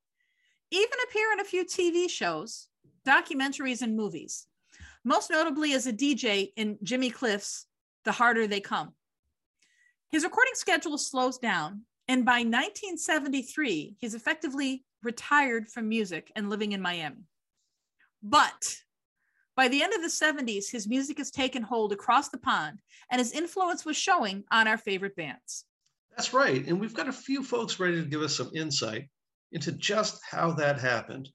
[0.72, 2.68] even appear in a few TV shows,
[3.08, 4.48] documentaries, and movies.
[5.04, 7.66] Most notably as a DJ in Jimmy Cliff's
[8.06, 8.94] The Harder They Come.
[10.12, 16.72] His recording schedule slows down, and by 1973, he's effectively retired from music and living
[16.72, 17.28] in Miami.
[18.24, 18.78] But
[19.56, 23.20] by the end of the 70s, his music has taken hold across the pond, and
[23.20, 25.66] his influence was showing on our favorite bands.
[26.16, 26.66] That's right.
[26.68, 29.10] And we've got a few folks ready to give us some insight
[29.52, 31.30] into just how that happened.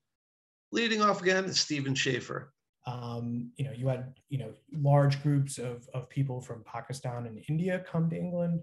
[0.72, 2.52] Leading off again is Stephen Schaefer.
[2.86, 7.42] Um, you know, you had you know large groups of of people from Pakistan and
[7.48, 8.62] India come to England.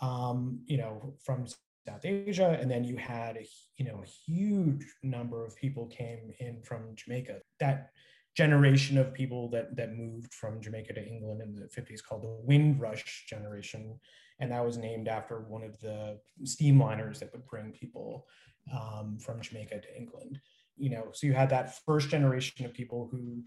[0.00, 1.46] Um, you know, from
[1.86, 6.62] South Asia, and then you had a you know huge number of people came in
[6.62, 7.40] from Jamaica.
[7.60, 7.90] That
[8.36, 12.36] generation of people that that moved from Jamaica to England in the 50s called the
[12.42, 13.98] Windrush generation,
[14.40, 18.26] and that was named after one of the steamliners that would bring people
[18.72, 20.40] um, from Jamaica to England.
[20.76, 23.42] You know, so you had that first generation of people who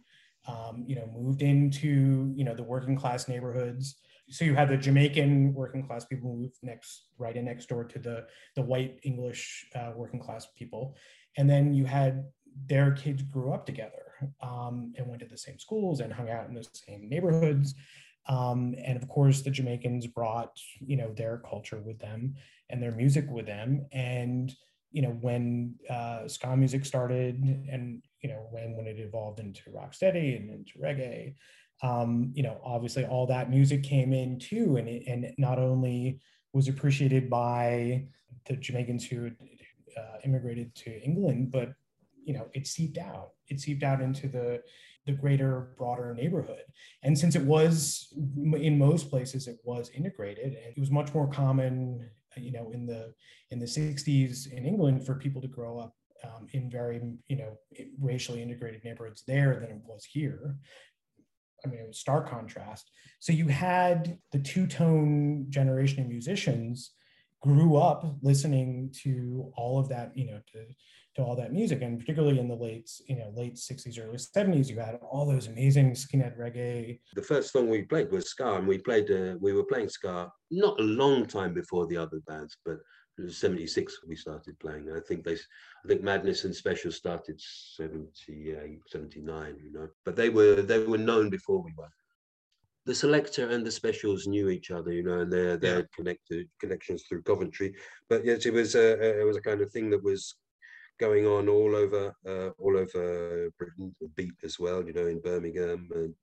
[0.47, 3.95] um, you know moved into you know the working class neighborhoods
[4.29, 7.99] so you had the Jamaican working class people move next, right in next door to
[7.99, 8.25] the
[8.55, 10.95] the white English uh, working class people,
[11.37, 12.25] and then you had
[12.65, 16.47] their kids grew up together um, and went to the same schools and hung out
[16.47, 17.75] in the same neighborhoods.
[18.27, 22.35] Um, and of course, the Jamaicans brought you know their culture with them
[22.69, 23.85] and their music with them.
[23.91, 24.53] And
[24.91, 29.69] you know when uh, ska music started, and you know when when it evolved into
[29.69, 31.35] rocksteady and into reggae,
[31.83, 36.19] um, you know, obviously all that music came in too, and it, and not only
[36.53, 38.05] was appreciated by
[38.47, 39.31] the Jamaicans who
[39.97, 41.73] uh, immigrated to England, but
[42.23, 43.31] you know, it seeped out.
[43.47, 44.61] It seeped out into the
[45.05, 46.63] the greater, broader neighborhood.
[47.01, 48.13] And since it was
[48.55, 52.85] in most places, it was integrated, and it was much more common, you know, in
[52.85, 53.13] the
[53.49, 57.57] in the 60s in England for people to grow up um, in very, you know,
[58.01, 60.57] racially integrated neighborhoods there than it was here.
[61.65, 62.91] I mean, it was stark contrast.
[63.19, 66.91] So you had the two-tone generation of musicians
[67.41, 70.65] grew up listening to all of that, you know, to
[71.15, 74.69] to all that music, and particularly in the late, you know, late '60s, early '70s,
[74.69, 76.99] you had all those amazing skinhead reggae.
[77.15, 80.31] The first song we played was ska, and we played uh, we were playing ska
[80.51, 82.77] not a long time before the other bands, but
[83.27, 84.91] 76 we started playing.
[84.95, 90.29] I think they, I think Madness and Special started 78, 79, you know, but they
[90.29, 91.89] were they were known before we were.
[92.85, 96.47] The Selecter and the specials knew each other, you know, and they they had connected
[96.59, 97.75] connections through Coventry.
[98.09, 100.35] But yes, it was a it was a kind of thing that was
[100.99, 105.19] going on all over uh, all over Britain, the beat as well, you know, in
[105.19, 105.89] Birmingham.
[105.93, 106.13] And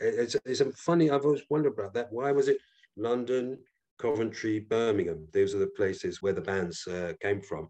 [0.00, 1.10] it's, it's a funny.
[1.10, 2.12] I've always wondered about that.
[2.12, 2.58] Why was it
[2.96, 3.58] London,
[3.98, 5.26] Coventry, Birmingham?
[5.32, 7.68] Those are the places where the bands uh, came from.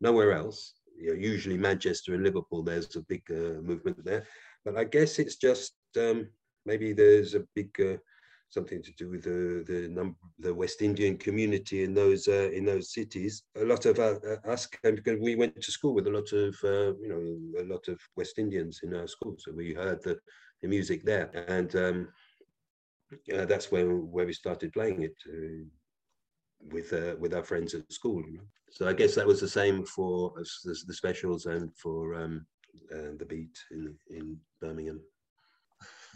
[0.00, 0.74] Nowhere else.
[0.96, 2.62] You know, usually Manchester and Liverpool.
[2.62, 4.26] There's a big uh, movement there,
[4.64, 6.28] but I guess it's just um,
[6.66, 7.96] maybe there's a big uh,
[8.50, 12.64] something to do with the the number the West Indian community in those uh, in
[12.64, 13.44] those cities.
[13.56, 16.54] A lot of uh, us came because we went to school with a lot of
[16.64, 20.18] uh, you know a lot of West Indians in our school, so we heard the,
[20.62, 22.08] the music there, and um,
[23.28, 25.64] that's where where we started playing it uh,
[26.70, 28.22] with uh, with our friends at school.
[28.26, 28.44] You know?
[28.70, 32.46] So I guess that was the same for the, the specials and for um,
[32.90, 35.00] the beat in in Birmingham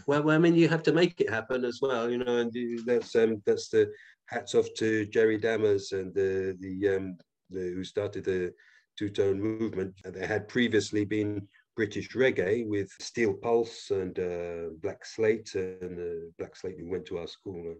[0.06, 2.52] well, well, I mean, you have to make it happen as well, you know, and
[2.84, 3.90] that's um, that's the
[4.26, 7.16] hats off to Jerry Dammers and the the, um,
[7.50, 8.52] the who started the
[8.98, 9.94] two tone movement.
[10.04, 16.30] They had previously been British reggae with Steel Pulse and uh, Black Slate, and uh,
[16.38, 17.74] Black Slate who went to our school.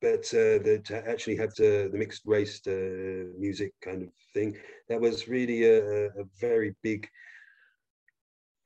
[0.00, 4.56] But uh, the, to actually have the, the mixed race uh, music kind of thing,
[4.88, 7.08] that was really a, a very big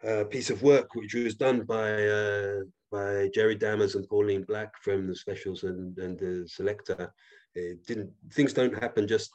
[0.06, 4.72] uh, piece of work which was done by uh, by Jerry Dammers and Pauline Black
[4.82, 7.10] from the Specials and, and the Selecter.
[7.54, 9.30] It didn't things don't happen just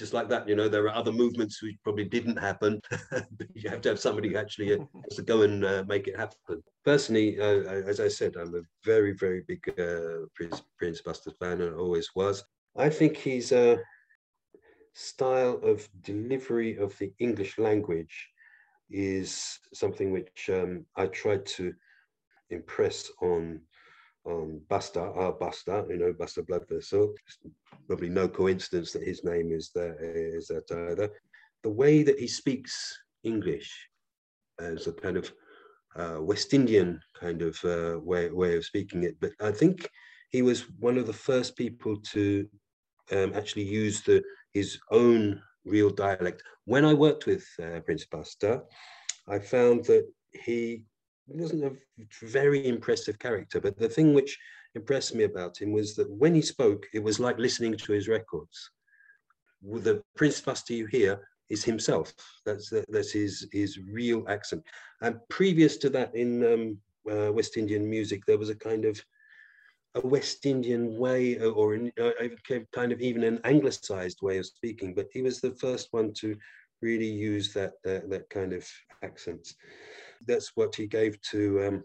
[0.00, 0.48] just like that.
[0.48, 2.80] You know, there are other movements which probably didn't happen.
[3.54, 6.16] you have to have somebody who actually uh, has to go and uh, make it
[6.16, 6.62] happen.
[6.84, 7.60] Personally, uh,
[7.92, 12.08] as I said, I'm a very very big uh, Prince, Prince Buster fan and always
[12.16, 12.42] was.
[12.76, 13.52] I think his
[14.94, 18.16] style of delivery of the English language
[18.90, 21.74] is something which um, I tried to
[22.48, 23.60] impress on
[24.30, 27.14] on Buster, our Buster, you know, Buster Bloodvessel.
[27.86, 31.10] probably no coincidence that his name is that is that either.
[31.62, 33.70] The way that he speaks English
[34.58, 35.32] as a kind of
[35.96, 39.88] uh, West Indian kind of uh, way way of speaking it, but I think
[40.30, 42.48] he was one of the first people to
[43.12, 44.22] um, actually use the
[44.54, 46.42] his own real dialect.
[46.64, 48.62] When I worked with uh, Prince Buster,
[49.28, 50.84] I found that he
[51.30, 51.72] wasn't a
[52.22, 54.38] very impressive character, but the thing which
[54.74, 58.08] impressed me about him was that when he spoke, it was like listening to his
[58.08, 58.70] records.
[59.62, 62.14] The Prince Buster you hear is himself.
[62.46, 64.62] That's that's his his real accent.
[65.02, 66.78] And previous to that, in um,
[67.10, 69.02] uh, West Indian music, there was a kind of
[69.96, 72.10] a West Indian way, uh, or uh,
[72.72, 74.94] kind of even an anglicized way of speaking.
[74.94, 76.36] But he was the first one to
[76.80, 78.66] really use that that, that kind of
[79.02, 79.54] accent.
[80.26, 81.84] That's what he gave to um,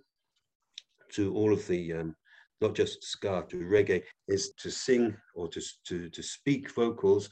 [1.13, 2.15] to all of the um,
[2.61, 7.29] not just ska to reggae is to sing or to to to speak vocals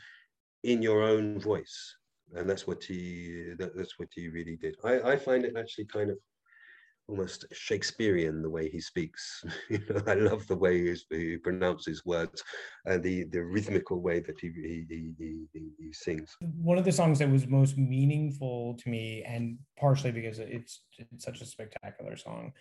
[0.63, 1.95] in your own voice,
[2.35, 4.75] and that's what he that, that's what he really did.
[4.83, 6.17] I, I find it actually kind of
[7.13, 9.45] almost Shakespearean the way he speaks.
[9.69, 12.43] you know, I love the way he, he, pronounces words
[12.85, 16.35] and the, the rhythmical way that he, he, he, he, sings.
[16.41, 21.23] One of the songs that was most meaningful to me, and partially because it's, it's
[21.23, 22.51] such a spectacular song,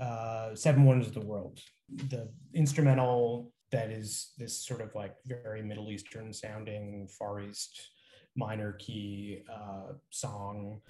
[0.00, 1.60] uh, Seven Wonders of the World.
[2.08, 7.90] The instrumental that is this sort of like very Middle Eastern sounding Far East
[8.34, 10.80] minor key uh, song.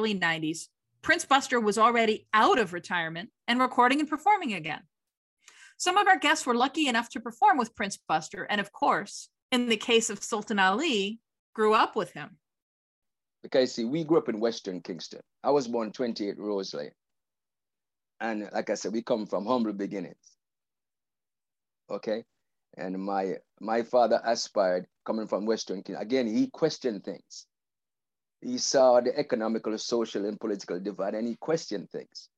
[0.00, 0.68] Early 90s,
[1.02, 4.80] Prince Buster was already out of retirement and recording and performing again.
[5.76, 9.28] Some of our guests were lucky enough to perform with Prince Buster, and of course,
[9.52, 11.20] in the case of Sultan Ali,
[11.54, 12.38] grew up with him.
[13.44, 15.20] Okay, see, we grew up in Western Kingston.
[15.44, 16.92] I was born 28 Rose Lane.
[18.20, 20.36] And like I said, we come from humble beginnings.
[21.90, 22.24] Okay.
[22.76, 25.96] And my my father aspired coming from Western Kingston.
[25.96, 27.46] Again, he questioned things.
[28.40, 32.28] He saw the economical, social, and political divide, and he questioned things.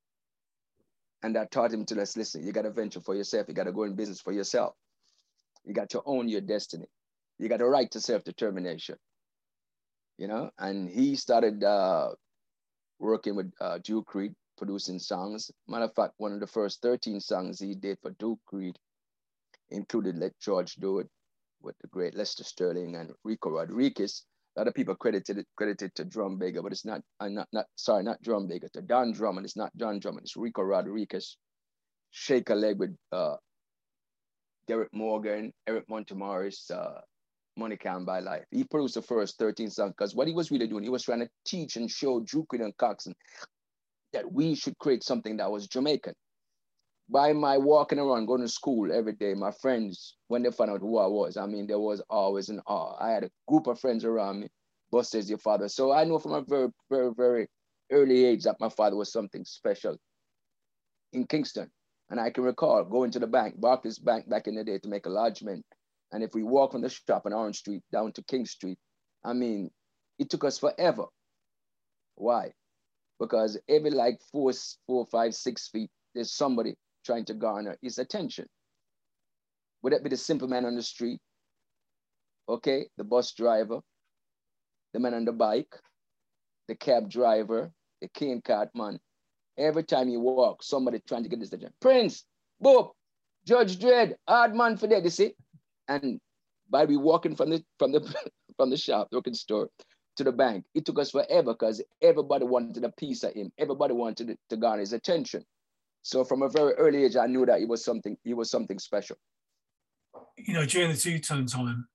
[1.23, 3.47] And that taught him to let's listen, you got to venture for yourself.
[3.49, 4.75] You got to go in business for yourself.
[5.65, 6.87] You got to own your destiny.
[7.39, 8.97] You got a right to self-determination.
[10.19, 12.11] You know, and he started uh,
[12.99, 15.51] working with uh, Duke Reid, producing songs.
[15.69, 18.77] Matter of fact, one of the first 13 songs he did for Duke Reid
[19.71, 21.09] included Let George Do It
[21.63, 24.25] with the great Lester Sterling and Rico Rodriguez.
[24.57, 27.67] A lot of people credited it credited to Drumbago, but it's not, I'm not, not
[27.77, 29.47] sorry, not Drumbago, to Don Drummond.
[29.47, 31.37] It's not Don Drummond, it's Rico Rodriguez.
[32.11, 33.37] Shake a leg with uh,
[34.67, 37.01] Derrick Morgan, Eric Monty Morris, uh,
[37.57, 38.45] Money Can Buy Life.
[38.51, 41.21] He produced the first 13 songs because what he was really doing, he was trying
[41.21, 43.15] to teach and show Duke and Coxsone
[44.13, 46.15] that we should create something that was Jamaican.
[47.13, 50.81] By my walking around, going to school every day, my friends, when they found out
[50.81, 52.97] who I was, I mean, there was always an awe.
[52.99, 54.49] I had a group of friends around me.
[54.91, 55.69] Buster's your father.
[55.69, 57.49] So I know from a very, very, very
[57.91, 59.99] early age that my father was something special
[61.13, 61.71] in Kingston.
[62.09, 64.89] And I can recall going to the bank, Barclays Bank back in the day to
[64.89, 65.67] make a lodgement.
[66.13, 68.79] And if we walk from the shop on Orange Street down to King Street,
[69.23, 69.71] I mean,
[70.19, 71.05] it took us forever.
[72.15, 72.53] Why?
[73.21, 74.53] Because every like four,
[74.87, 76.75] four, five, six feet, there's somebody
[77.05, 78.47] trying to garner his attention.
[79.83, 81.21] Would that be the simple man on the street?
[82.49, 83.81] Okay, the bus driver,
[84.93, 85.75] the man on the bike,
[86.69, 88.99] the cab driver, the cane cart man.
[89.59, 91.75] Every time you walk, somebody trying to get his attention.
[91.81, 92.25] Prince,
[92.61, 92.91] Bob,
[93.47, 95.35] Judge Dread, hard man for that, you see?
[95.89, 96.21] And
[96.71, 98.01] by we walking from the from the
[98.57, 99.69] from the shop, the working store,
[100.17, 103.51] to the bank, it took us forever because everybody wanted a piece of him.
[103.59, 105.45] Everybody wanted to garner his attention.
[106.03, 108.17] So from a very early age, I knew that he was something.
[108.25, 109.17] He was something special.
[110.37, 111.89] You know, during the two-tone time,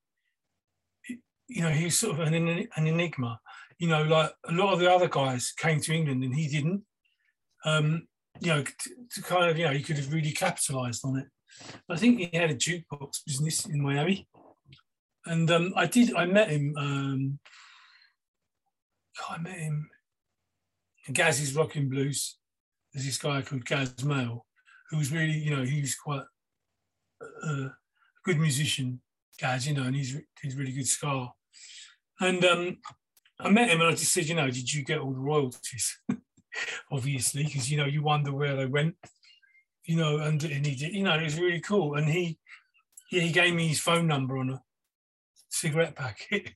[1.47, 3.39] you know, he's sort of an, an enigma.
[3.77, 6.83] You know, like a lot of the other guys came to England and he didn't.
[7.65, 8.07] Um,
[8.39, 11.27] you know, to, to kind of, you know, he could have really capitalized on it.
[11.89, 14.27] I think he had a jukebox business in Miami,
[15.25, 16.13] and um, I did.
[16.15, 16.75] I met him.
[16.77, 17.39] Um,
[19.27, 19.89] I met him.
[21.11, 22.37] Gaz's Rocking Blues.
[22.97, 24.41] There's this guy called Gaz Mayall,
[24.89, 26.23] who was really, you know, he's quite
[27.21, 27.75] a, a
[28.25, 29.01] good musician,
[29.39, 31.29] Gaz, you know, and he's he's really good ska.
[32.19, 32.77] And um,
[33.39, 35.99] I met him and I just said, you know, did you get all the royalties?
[36.91, 38.95] Obviously, because you know you wonder where they went
[39.87, 41.95] you know, and, and he did, you know, it was really cool.
[41.95, 42.37] And he,
[43.09, 44.61] yeah, he gave me his phone number on a
[45.49, 46.51] cigarette packet,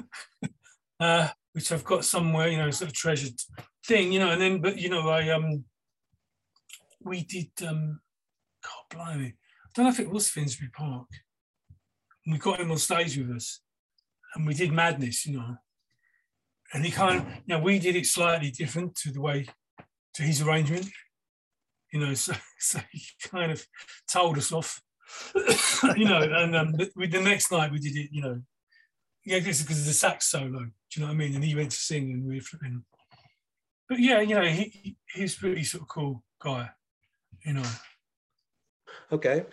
[1.00, 3.40] uh, which I've got somewhere, you know, sort of treasured
[3.90, 4.30] thing, you know.
[4.30, 5.64] And then, but you know, I um,
[7.02, 8.00] we did um,
[8.62, 11.08] God blimey, I don't know if it was Finsbury Park.
[12.24, 13.60] And we got him on stage with us,
[14.34, 15.56] and we did Madness, you know.
[16.72, 19.46] And he kind of, you know, we did it slightly different to the way
[20.14, 20.88] to his arrangement
[21.92, 23.66] you know, so, so he kind of
[24.10, 24.80] told us off,
[25.96, 28.40] you know, and um, the, the next night we did it, you know,
[29.24, 31.34] yeah, because of the sax solo, do you know what I mean?
[31.34, 32.84] And he went to sing and we were flipping.
[33.90, 36.70] But yeah, you know, he he's pretty sort of cool guy,
[37.44, 37.70] you know.
[39.12, 39.44] Okay,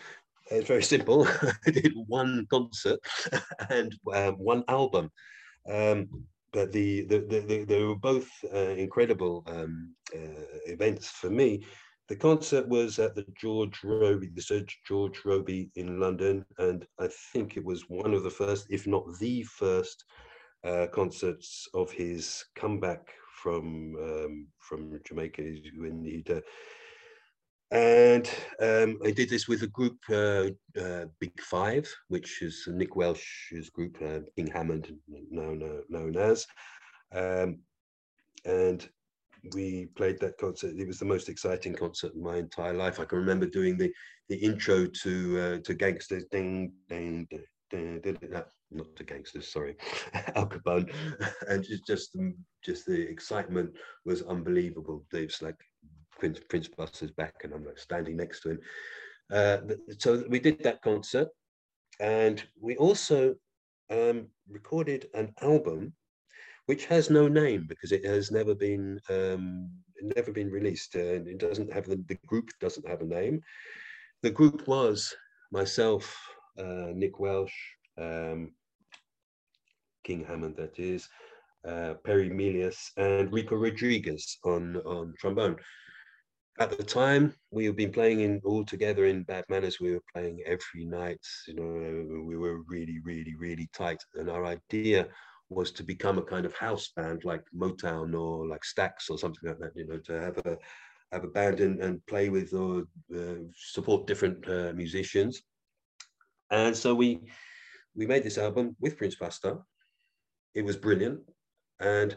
[0.52, 1.28] it's very simple.
[1.66, 3.00] I did one concert
[3.70, 5.10] and um, one album.
[5.70, 6.08] Um,
[6.54, 11.66] but the, the, the, they were both uh, incredible um, uh, events for me
[12.08, 17.10] the concert was at the George Robey, the Sir George Robey in London, and I
[17.34, 20.06] think it was one of the first, if not the first,
[20.64, 23.10] uh, concerts of his comeback
[23.48, 25.42] from um, from Jamaica
[25.78, 26.30] when he'd.
[26.30, 26.42] Uh,
[27.72, 28.30] and
[28.62, 30.48] um, I did this with a group, uh,
[30.82, 34.86] uh Big Five, which is Nick Welsh's group, uh, King Hammond,
[35.30, 36.46] known, known as.
[37.14, 37.60] Um,
[38.46, 38.90] and
[39.54, 40.76] we played that concert.
[40.78, 43.00] It was the most exciting concert in my entire life.
[43.00, 43.92] I can remember doing the
[44.30, 47.28] the intro to uh, to Gangsters, ding ding.
[47.30, 49.76] ding, ding, ding not to gangsters, sorry,
[50.36, 50.92] Al Capone,
[51.48, 53.72] and just just the, just the excitement
[54.06, 55.06] was unbelievable.
[55.14, 55.56] It's like
[56.20, 58.60] Prince Prince Buster's back, and I'm like standing next to him.
[59.32, 59.58] Uh,
[60.00, 61.30] so we did that concert,
[62.00, 63.36] and we also
[63.90, 65.94] um, recorded an album
[66.68, 69.70] which has no name because it has never been um,
[70.02, 70.96] never been released.
[70.96, 73.42] Uh, it doesn't have the, the group doesn't have a name.
[74.22, 75.14] The group was
[75.52, 76.16] myself,
[76.60, 77.54] uh, Nick Welsh,
[77.98, 78.52] um,
[80.04, 81.08] King Hammond, that is,
[81.68, 85.58] uh, Perry Melius, and Rico Rodriguez on on trombone.
[86.60, 89.80] At the time, we had been playing in all together in Bad Manners.
[89.80, 91.24] We were playing every night.
[91.48, 95.08] You know, we were really, really, really tight, and our idea
[95.50, 99.50] was to become a kind of house band like Motown or like Stax or something
[99.50, 100.58] like that, you know, to have a
[101.12, 102.84] have a band and, and play with or
[103.16, 105.42] uh, support different uh, musicians.
[106.52, 107.22] And so we
[107.98, 109.58] we made this album with Prince Buster.
[110.54, 111.20] It was brilliant,
[111.80, 112.16] and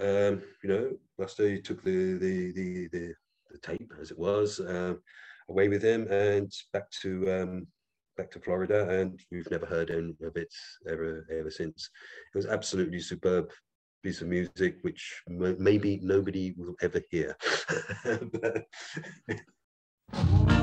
[0.00, 3.14] um, you know, Buster took the the the the,
[3.50, 4.94] the tape as it was uh,
[5.48, 7.66] away with him and back to um,
[8.16, 10.52] back to Florida, and we've never heard any of it
[10.88, 11.88] ever ever since.
[12.34, 13.50] It was absolutely superb
[14.02, 17.36] piece of music, which m- maybe nobody will ever hear.
[18.32, 18.64] but,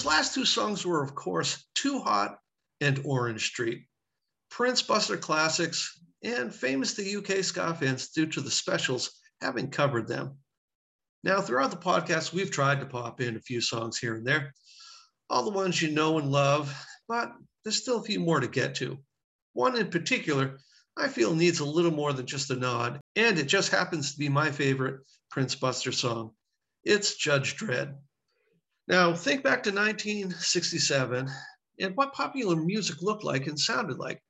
[0.00, 2.38] those last two songs were, of course, Too Hot
[2.80, 3.84] and Orange Street.
[4.50, 9.10] Prince Buster classics and famous to UK ska fans due to the specials
[9.42, 10.38] having covered them.
[11.22, 14.54] Now, throughout the podcast, we've tried to pop in a few songs here and there,
[15.28, 16.74] all the ones you know and love,
[17.06, 17.32] but
[17.62, 18.96] there's still a few more to get to.
[19.52, 20.60] One in particular,
[20.96, 24.18] I feel needs a little more than just a nod, and it just happens to
[24.18, 26.30] be my favorite Prince Buster song.
[26.84, 27.98] It's Judge Dread.
[28.88, 31.30] Now, think back to 1967
[31.78, 34.22] and what popular music looked like and sounded like.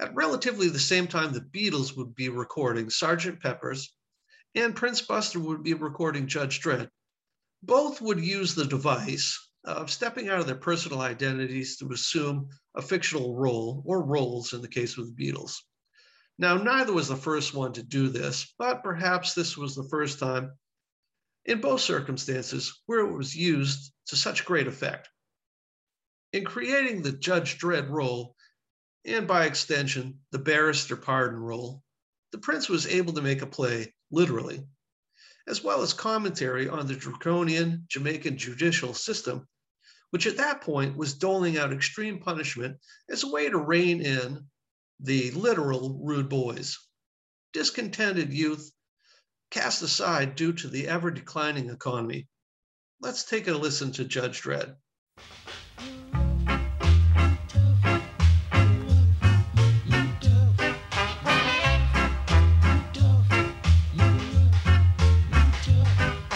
[0.00, 3.40] At relatively the same time, the Beatles would be recording Sgt.
[3.40, 3.94] Pepper's
[4.54, 6.90] and Prince Buster would be recording Judge Dread.
[7.62, 12.82] Both would use the device of stepping out of their personal identities to assume a
[12.82, 15.56] fictional role or roles in the case of the Beatles.
[16.38, 20.18] Now, neither was the first one to do this, but perhaps this was the first
[20.18, 20.52] time
[21.44, 25.08] in both circumstances where it was used to such great effect.
[26.32, 28.34] In creating the Judge Dread role,
[29.04, 31.82] and by extension, the Barrister Pardon role,
[32.32, 34.66] the prince was able to make a play literally,
[35.46, 39.46] as well as commentary on the draconian Jamaican judicial system,
[40.10, 42.78] which at that point was doling out extreme punishment
[43.10, 44.46] as a way to rein in
[45.00, 46.78] the literal rude boys.
[47.52, 48.72] Discontented youth
[49.54, 52.26] cast aside due to the ever declining economy.
[53.00, 54.74] Let's take a listen to Judge Dread.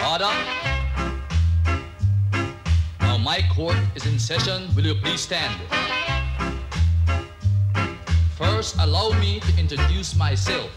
[0.06, 0.32] Order.
[3.00, 4.72] Now my court is in session.
[4.76, 5.60] Will you please stand?
[8.36, 10.70] First, allow me to introduce myself.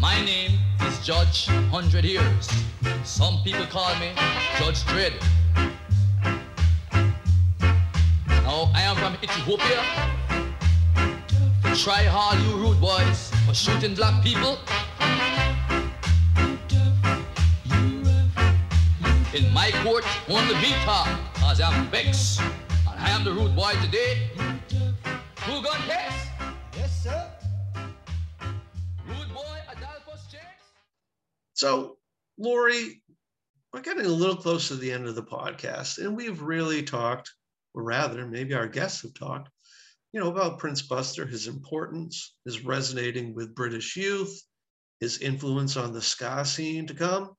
[0.00, 2.48] My name is Judge Hundred Years.
[3.04, 4.12] Some people call me
[4.58, 5.12] Judge Dread.
[8.26, 9.84] Now I am from Ethiopia.
[11.76, 14.56] Try all you rude boys for shooting black people.
[19.34, 22.40] In my court, only me talk, cause I'm Bex.
[22.40, 24.30] And I am the rude boy today.
[25.44, 26.19] Who gun case?
[31.60, 31.98] So,
[32.38, 33.02] Lori,
[33.70, 37.30] we're getting a little close to the end of the podcast, and we've really talked,
[37.74, 39.50] or rather, maybe our guests have talked,
[40.14, 44.42] you know, about Prince Buster, his importance, his resonating with British youth,
[45.00, 47.34] his influence on the ska scene to come.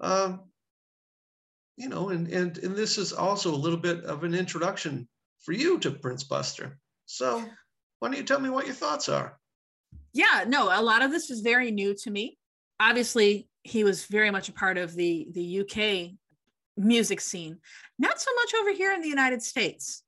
[0.00, 0.50] Um,
[1.76, 5.06] you know, and, and and this is also a little bit of an introduction
[5.44, 6.80] for you to Prince Buster.
[7.06, 7.38] So
[8.00, 9.38] why don't you tell me what your thoughts are?
[10.12, 12.36] Yeah, no, a lot of this is very new to me.
[12.80, 16.16] Obviously, he was very much a part of the the UK
[16.76, 17.58] music scene,
[17.98, 20.02] not so much over here in the United States.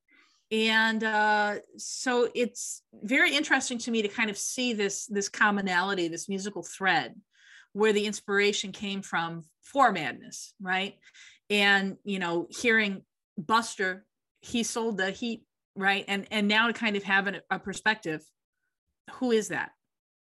[0.53, 6.09] And uh, so it's very interesting to me to kind of see this this commonality,
[6.09, 7.15] this musical thread,
[7.73, 10.95] where the inspiration came from for Madness, right?
[11.51, 13.03] And you know, hearing
[13.37, 14.05] Buster,
[14.41, 15.43] he sold the heat,
[15.75, 16.05] right?
[16.07, 18.23] And and now to kind of have an, a perspective,
[19.15, 19.73] who is that?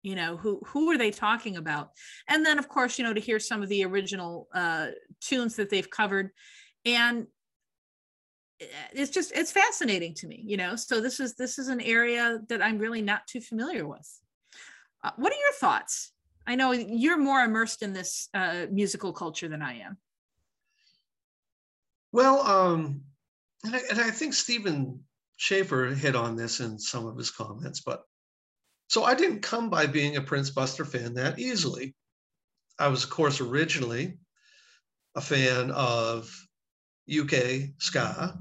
[0.07, 1.91] You know who who are they talking about?
[2.29, 4.87] And then of course you know to hear some of the original uh
[5.19, 6.31] tunes that they've covered.
[6.85, 7.27] And
[8.61, 10.77] eh, it's just it's fascinating to me you know?
[10.77, 14.09] So this is this is an area that i'm really not too familiar with.
[15.03, 16.13] Uh, what are your thoughts?
[16.47, 19.97] I know you're more immersed in this uh, musical culture than i am.
[22.13, 23.01] Well um
[23.65, 25.03] and I, and I think stephen
[25.35, 28.03] schaefer hit on this in some of his comments but
[28.87, 31.95] so I didn't come by being a Prince Buster fan that easily.
[32.79, 34.17] I was, of course, originally
[35.15, 36.31] a fan of
[37.09, 38.37] UK ska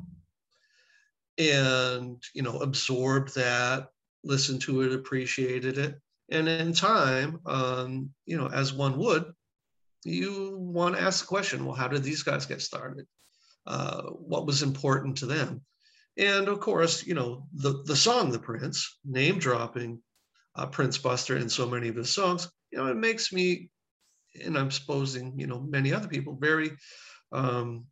[1.38, 3.88] and, you know, absorbed that,
[4.24, 6.00] listened to it, appreciated it.
[6.30, 9.32] And in time, um, you know, as one would,
[10.04, 13.06] you want to ask the question well, how did these guys get started?
[13.66, 15.62] Uh, what was important to them?
[16.16, 20.00] And of course, you know, the, the song The Prince, name dropping
[20.56, 23.70] uh, Prince Buster in so many of his songs, you know, it makes me,
[24.44, 26.72] and I'm supposing, you know, many other people very,
[27.32, 27.86] um,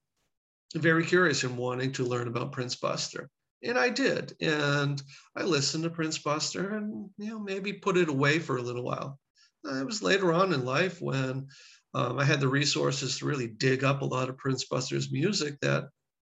[0.75, 3.31] very curious and wanting to learn about Prince Buster.
[3.63, 4.35] And I did.
[4.41, 5.03] And
[5.37, 8.85] I listened to Prince Buster and, you know, maybe put it away for a little
[8.85, 9.19] while.
[9.67, 11.47] Uh, it was later on in life when
[11.95, 15.59] um, I had the resources to really dig up a lot of Prince Buster's music
[15.61, 15.85] that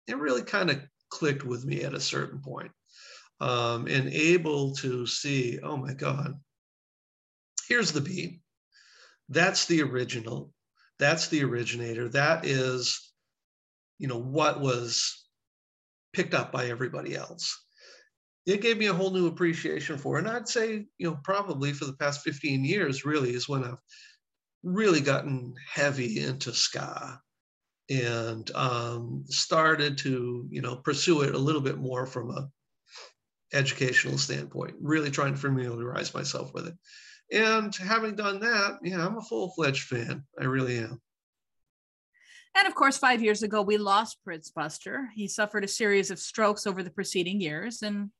[0.07, 2.71] it really kind of clicked with me at a certain point
[3.39, 6.33] um, and able to see, oh my God,
[7.67, 8.41] here's the beat.
[9.29, 10.51] That's the original.
[10.99, 12.09] That's the originator.
[12.09, 13.11] That is,
[13.97, 15.25] you know, what was
[16.13, 17.61] picked up by everybody else.
[18.45, 20.17] It gave me a whole new appreciation for.
[20.17, 23.79] And I'd say, you know, probably for the past 15 years, really, is when I've
[24.63, 27.19] really gotten heavy into ska
[27.89, 32.47] and um, started to, you know, pursue it a little bit more from a
[33.55, 36.75] educational standpoint, really trying to familiarize myself with it.
[37.31, 40.23] And having done that, yeah, I'm a full fledged fan.
[40.39, 41.01] I really am.
[42.57, 45.09] And of course, five years ago, we lost Prince Buster.
[45.13, 48.11] He suffered a series of strokes over the preceding years, and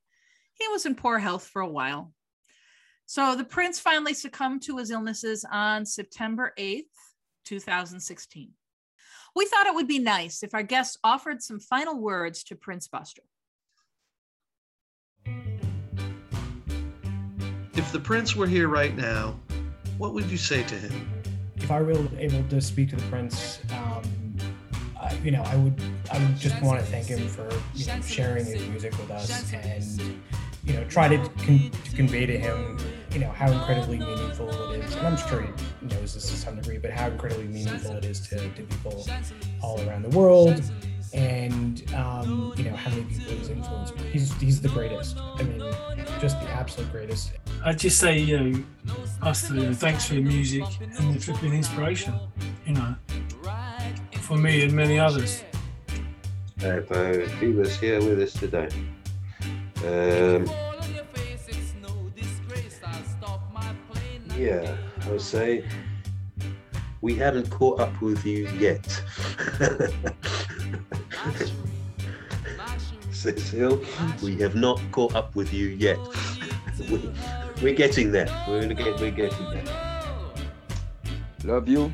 [0.54, 2.12] he was in poor health for a while.
[3.06, 6.84] So the prince finally succumbed to his illnesses on September 8th,
[7.44, 8.50] 2016.
[9.34, 12.88] We thought it would be nice if our guests offered some final words to Prince
[12.88, 13.22] Buster.
[17.74, 19.38] If the prince were here right now,
[19.98, 21.08] what would you say to him?
[21.56, 24.02] If I were able to speak to the prince, um,
[25.00, 25.80] I, you know, I would,
[26.12, 29.52] I would just want to thank him for you know, sharing his music with us
[29.52, 30.00] and,
[30.64, 32.78] you know, try to, con- to convey to him,
[33.12, 34.94] you know, how incredibly meaningful it is.
[34.96, 38.20] And I'm sure he knows this to some degree, but how incredibly meaningful it is
[38.28, 39.06] to, to people
[39.62, 40.62] all around the world
[41.16, 43.94] and um, you know how many people he's influenced.
[44.12, 45.16] He's he's the greatest.
[45.18, 45.58] I mean,
[46.20, 47.32] just the absolute greatest.
[47.64, 48.64] I'd just say, you know,
[49.20, 52.14] Buster, thanks for your music and the flipping inspiration.
[52.66, 52.94] You know,
[54.20, 55.42] for me and many others.
[56.58, 58.68] If, uh, he was here with us today,
[59.84, 60.46] um,
[64.38, 65.64] yeah, I would say
[67.02, 69.02] we haven't caught up with you yet.
[73.10, 73.82] Cecil,
[74.22, 75.98] we have not caught up with you yet.
[76.90, 77.10] we,
[77.62, 78.28] we're getting there.
[78.48, 79.00] We're gonna get.
[79.00, 79.64] We're getting there.
[81.44, 81.92] Love you.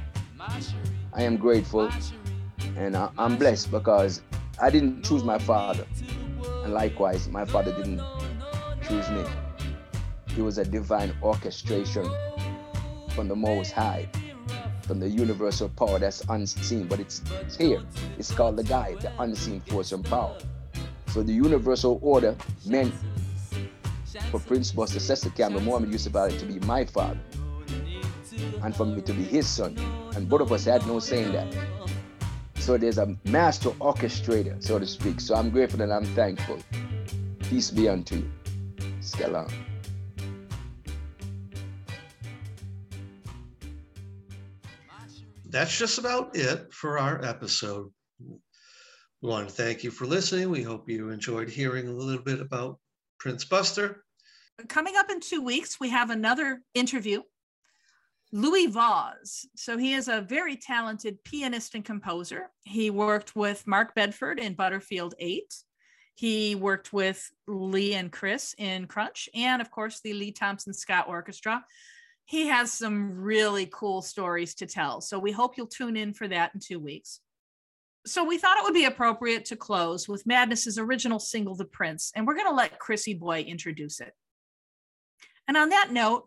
[1.15, 1.91] I am grateful,
[2.77, 4.23] and I, I'm blessed because
[4.61, 5.87] I didn't choose my father,
[6.65, 8.03] and likewise, my father didn't
[8.87, 9.25] choose me.
[10.37, 12.11] It was a divine orchestration
[13.15, 14.09] from the Most High
[14.83, 17.23] from the universal power that's unseen, but it's,
[17.57, 17.83] here.
[18.19, 20.37] It's called the guide, the unseen force and power.
[21.09, 22.95] So the universal order meant
[24.31, 27.19] for Prince Buster Cecil Campbell Muhammad Yusuf Ali to be my father
[28.63, 29.77] and for me to be his son.
[30.15, 31.55] And both of us had no saying that.
[32.57, 35.21] So there's a master orchestrator, so to speak.
[35.21, 36.59] So I'm grateful and I'm thankful.
[37.41, 38.31] Peace be unto you.
[39.01, 39.53] Skelan.
[45.53, 47.91] That's just about it for our episode.
[48.19, 50.49] We want to thank you for listening.
[50.49, 52.79] We hope you enjoyed hearing a little bit about
[53.21, 54.03] Prince Buster.
[54.69, 57.21] Coming up in two weeks, we have another interview.
[58.33, 59.47] Louis Vause.
[59.55, 62.51] So he is a very talented pianist and composer.
[62.63, 65.55] He worked with Mark Bedford in Butterfield 8.
[66.15, 71.05] He worked with Lee and Chris in Crunch, and of course, the Lee Thompson Ska
[71.07, 71.63] Orchestra.
[72.33, 75.03] He has some really cool stories to tell.
[75.03, 77.21] So we hope you'll tune in for that in two weeks.
[78.07, 82.11] So we thought it would be appropriate to close with Madness's original single, The Prince,
[82.17, 84.15] and we're going to let Chrissy Boy introduce it.
[85.47, 86.27] And on that note,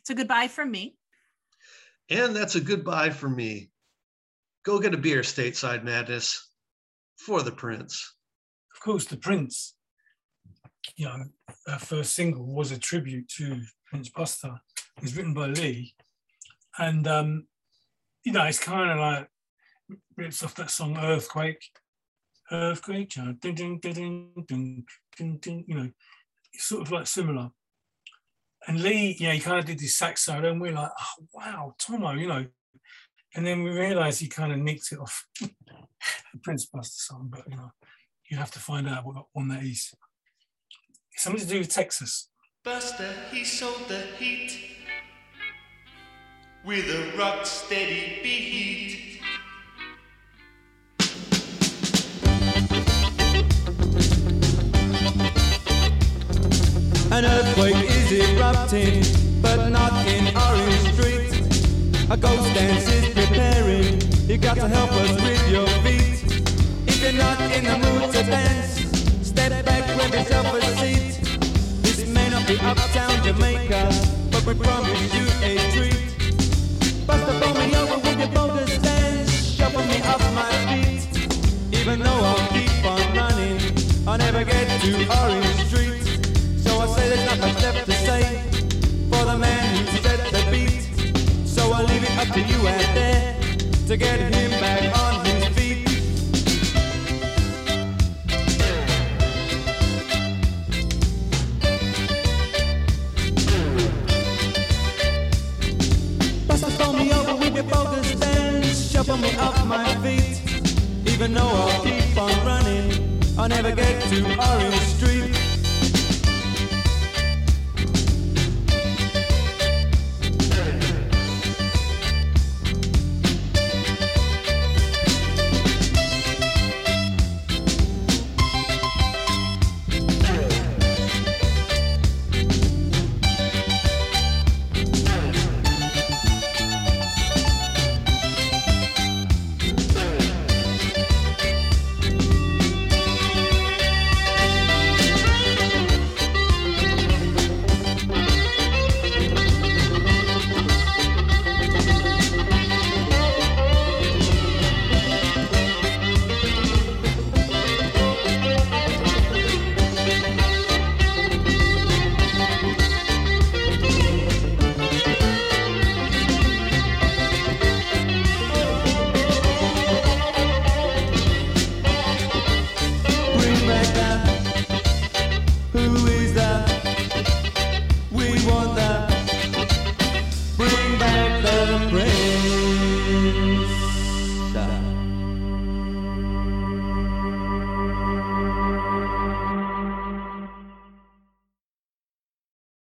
[0.00, 0.96] it's a goodbye from me.
[2.10, 3.70] And that's a goodbye from me.
[4.64, 6.50] Go get a beer, Stateside Madness,
[7.18, 8.16] for the Prince.
[8.74, 9.76] Of course, the Prince.
[10.96, 14.60] You know, our first single was a tribute to Prince Buster.
[14.96, 15.94] It was written by Lee,
[16.78, 17.46] and um,
[18.24, 19.28] you know, it's kind of like
[20.16, 21.62] rips off that song "Earthquake."
[22.52, 24.84] Earthquake, ding, ding, ding, ding,
[25.16, 25.90] ding, ding, you know,
[26.52, 27.50] it's sort of like similar
[28.66, 31.26] and Lee, yeah, he kind of did this sax solo, and we are like, oh
[31.32, 32.46] wow, Tomo, you know.
[33.34, 35.26] And then we realized he kind of nicked it off
[36.42, 37.70] Prince Buster song, but you know,
[38.30, 39.94] you have to find out what one that is.
[41.16, 42.28] It's something to do with Texas.
[42.62, 44.52] Buster, he sold the heat
[46.62, 49.22] with a rock steady beat.
[57.10, 62.10] An earthquake is erupting, but not in Orange Street.
[62.10, 64.02] A ghost dance is preparing.
[64.28, 66.42] You got to help us with your feet.
[66.86, 68.75] If you're not in the mood to dance,
[69.36, 71.20] step back, grab yourself a seat.
[71.82, 73.90] This may not be uptown Jamaica,
[74.30, 77.06] but we promise you a treat.
[77.06, 80.65] Bust the me over with your bogus dance, shuffle me off my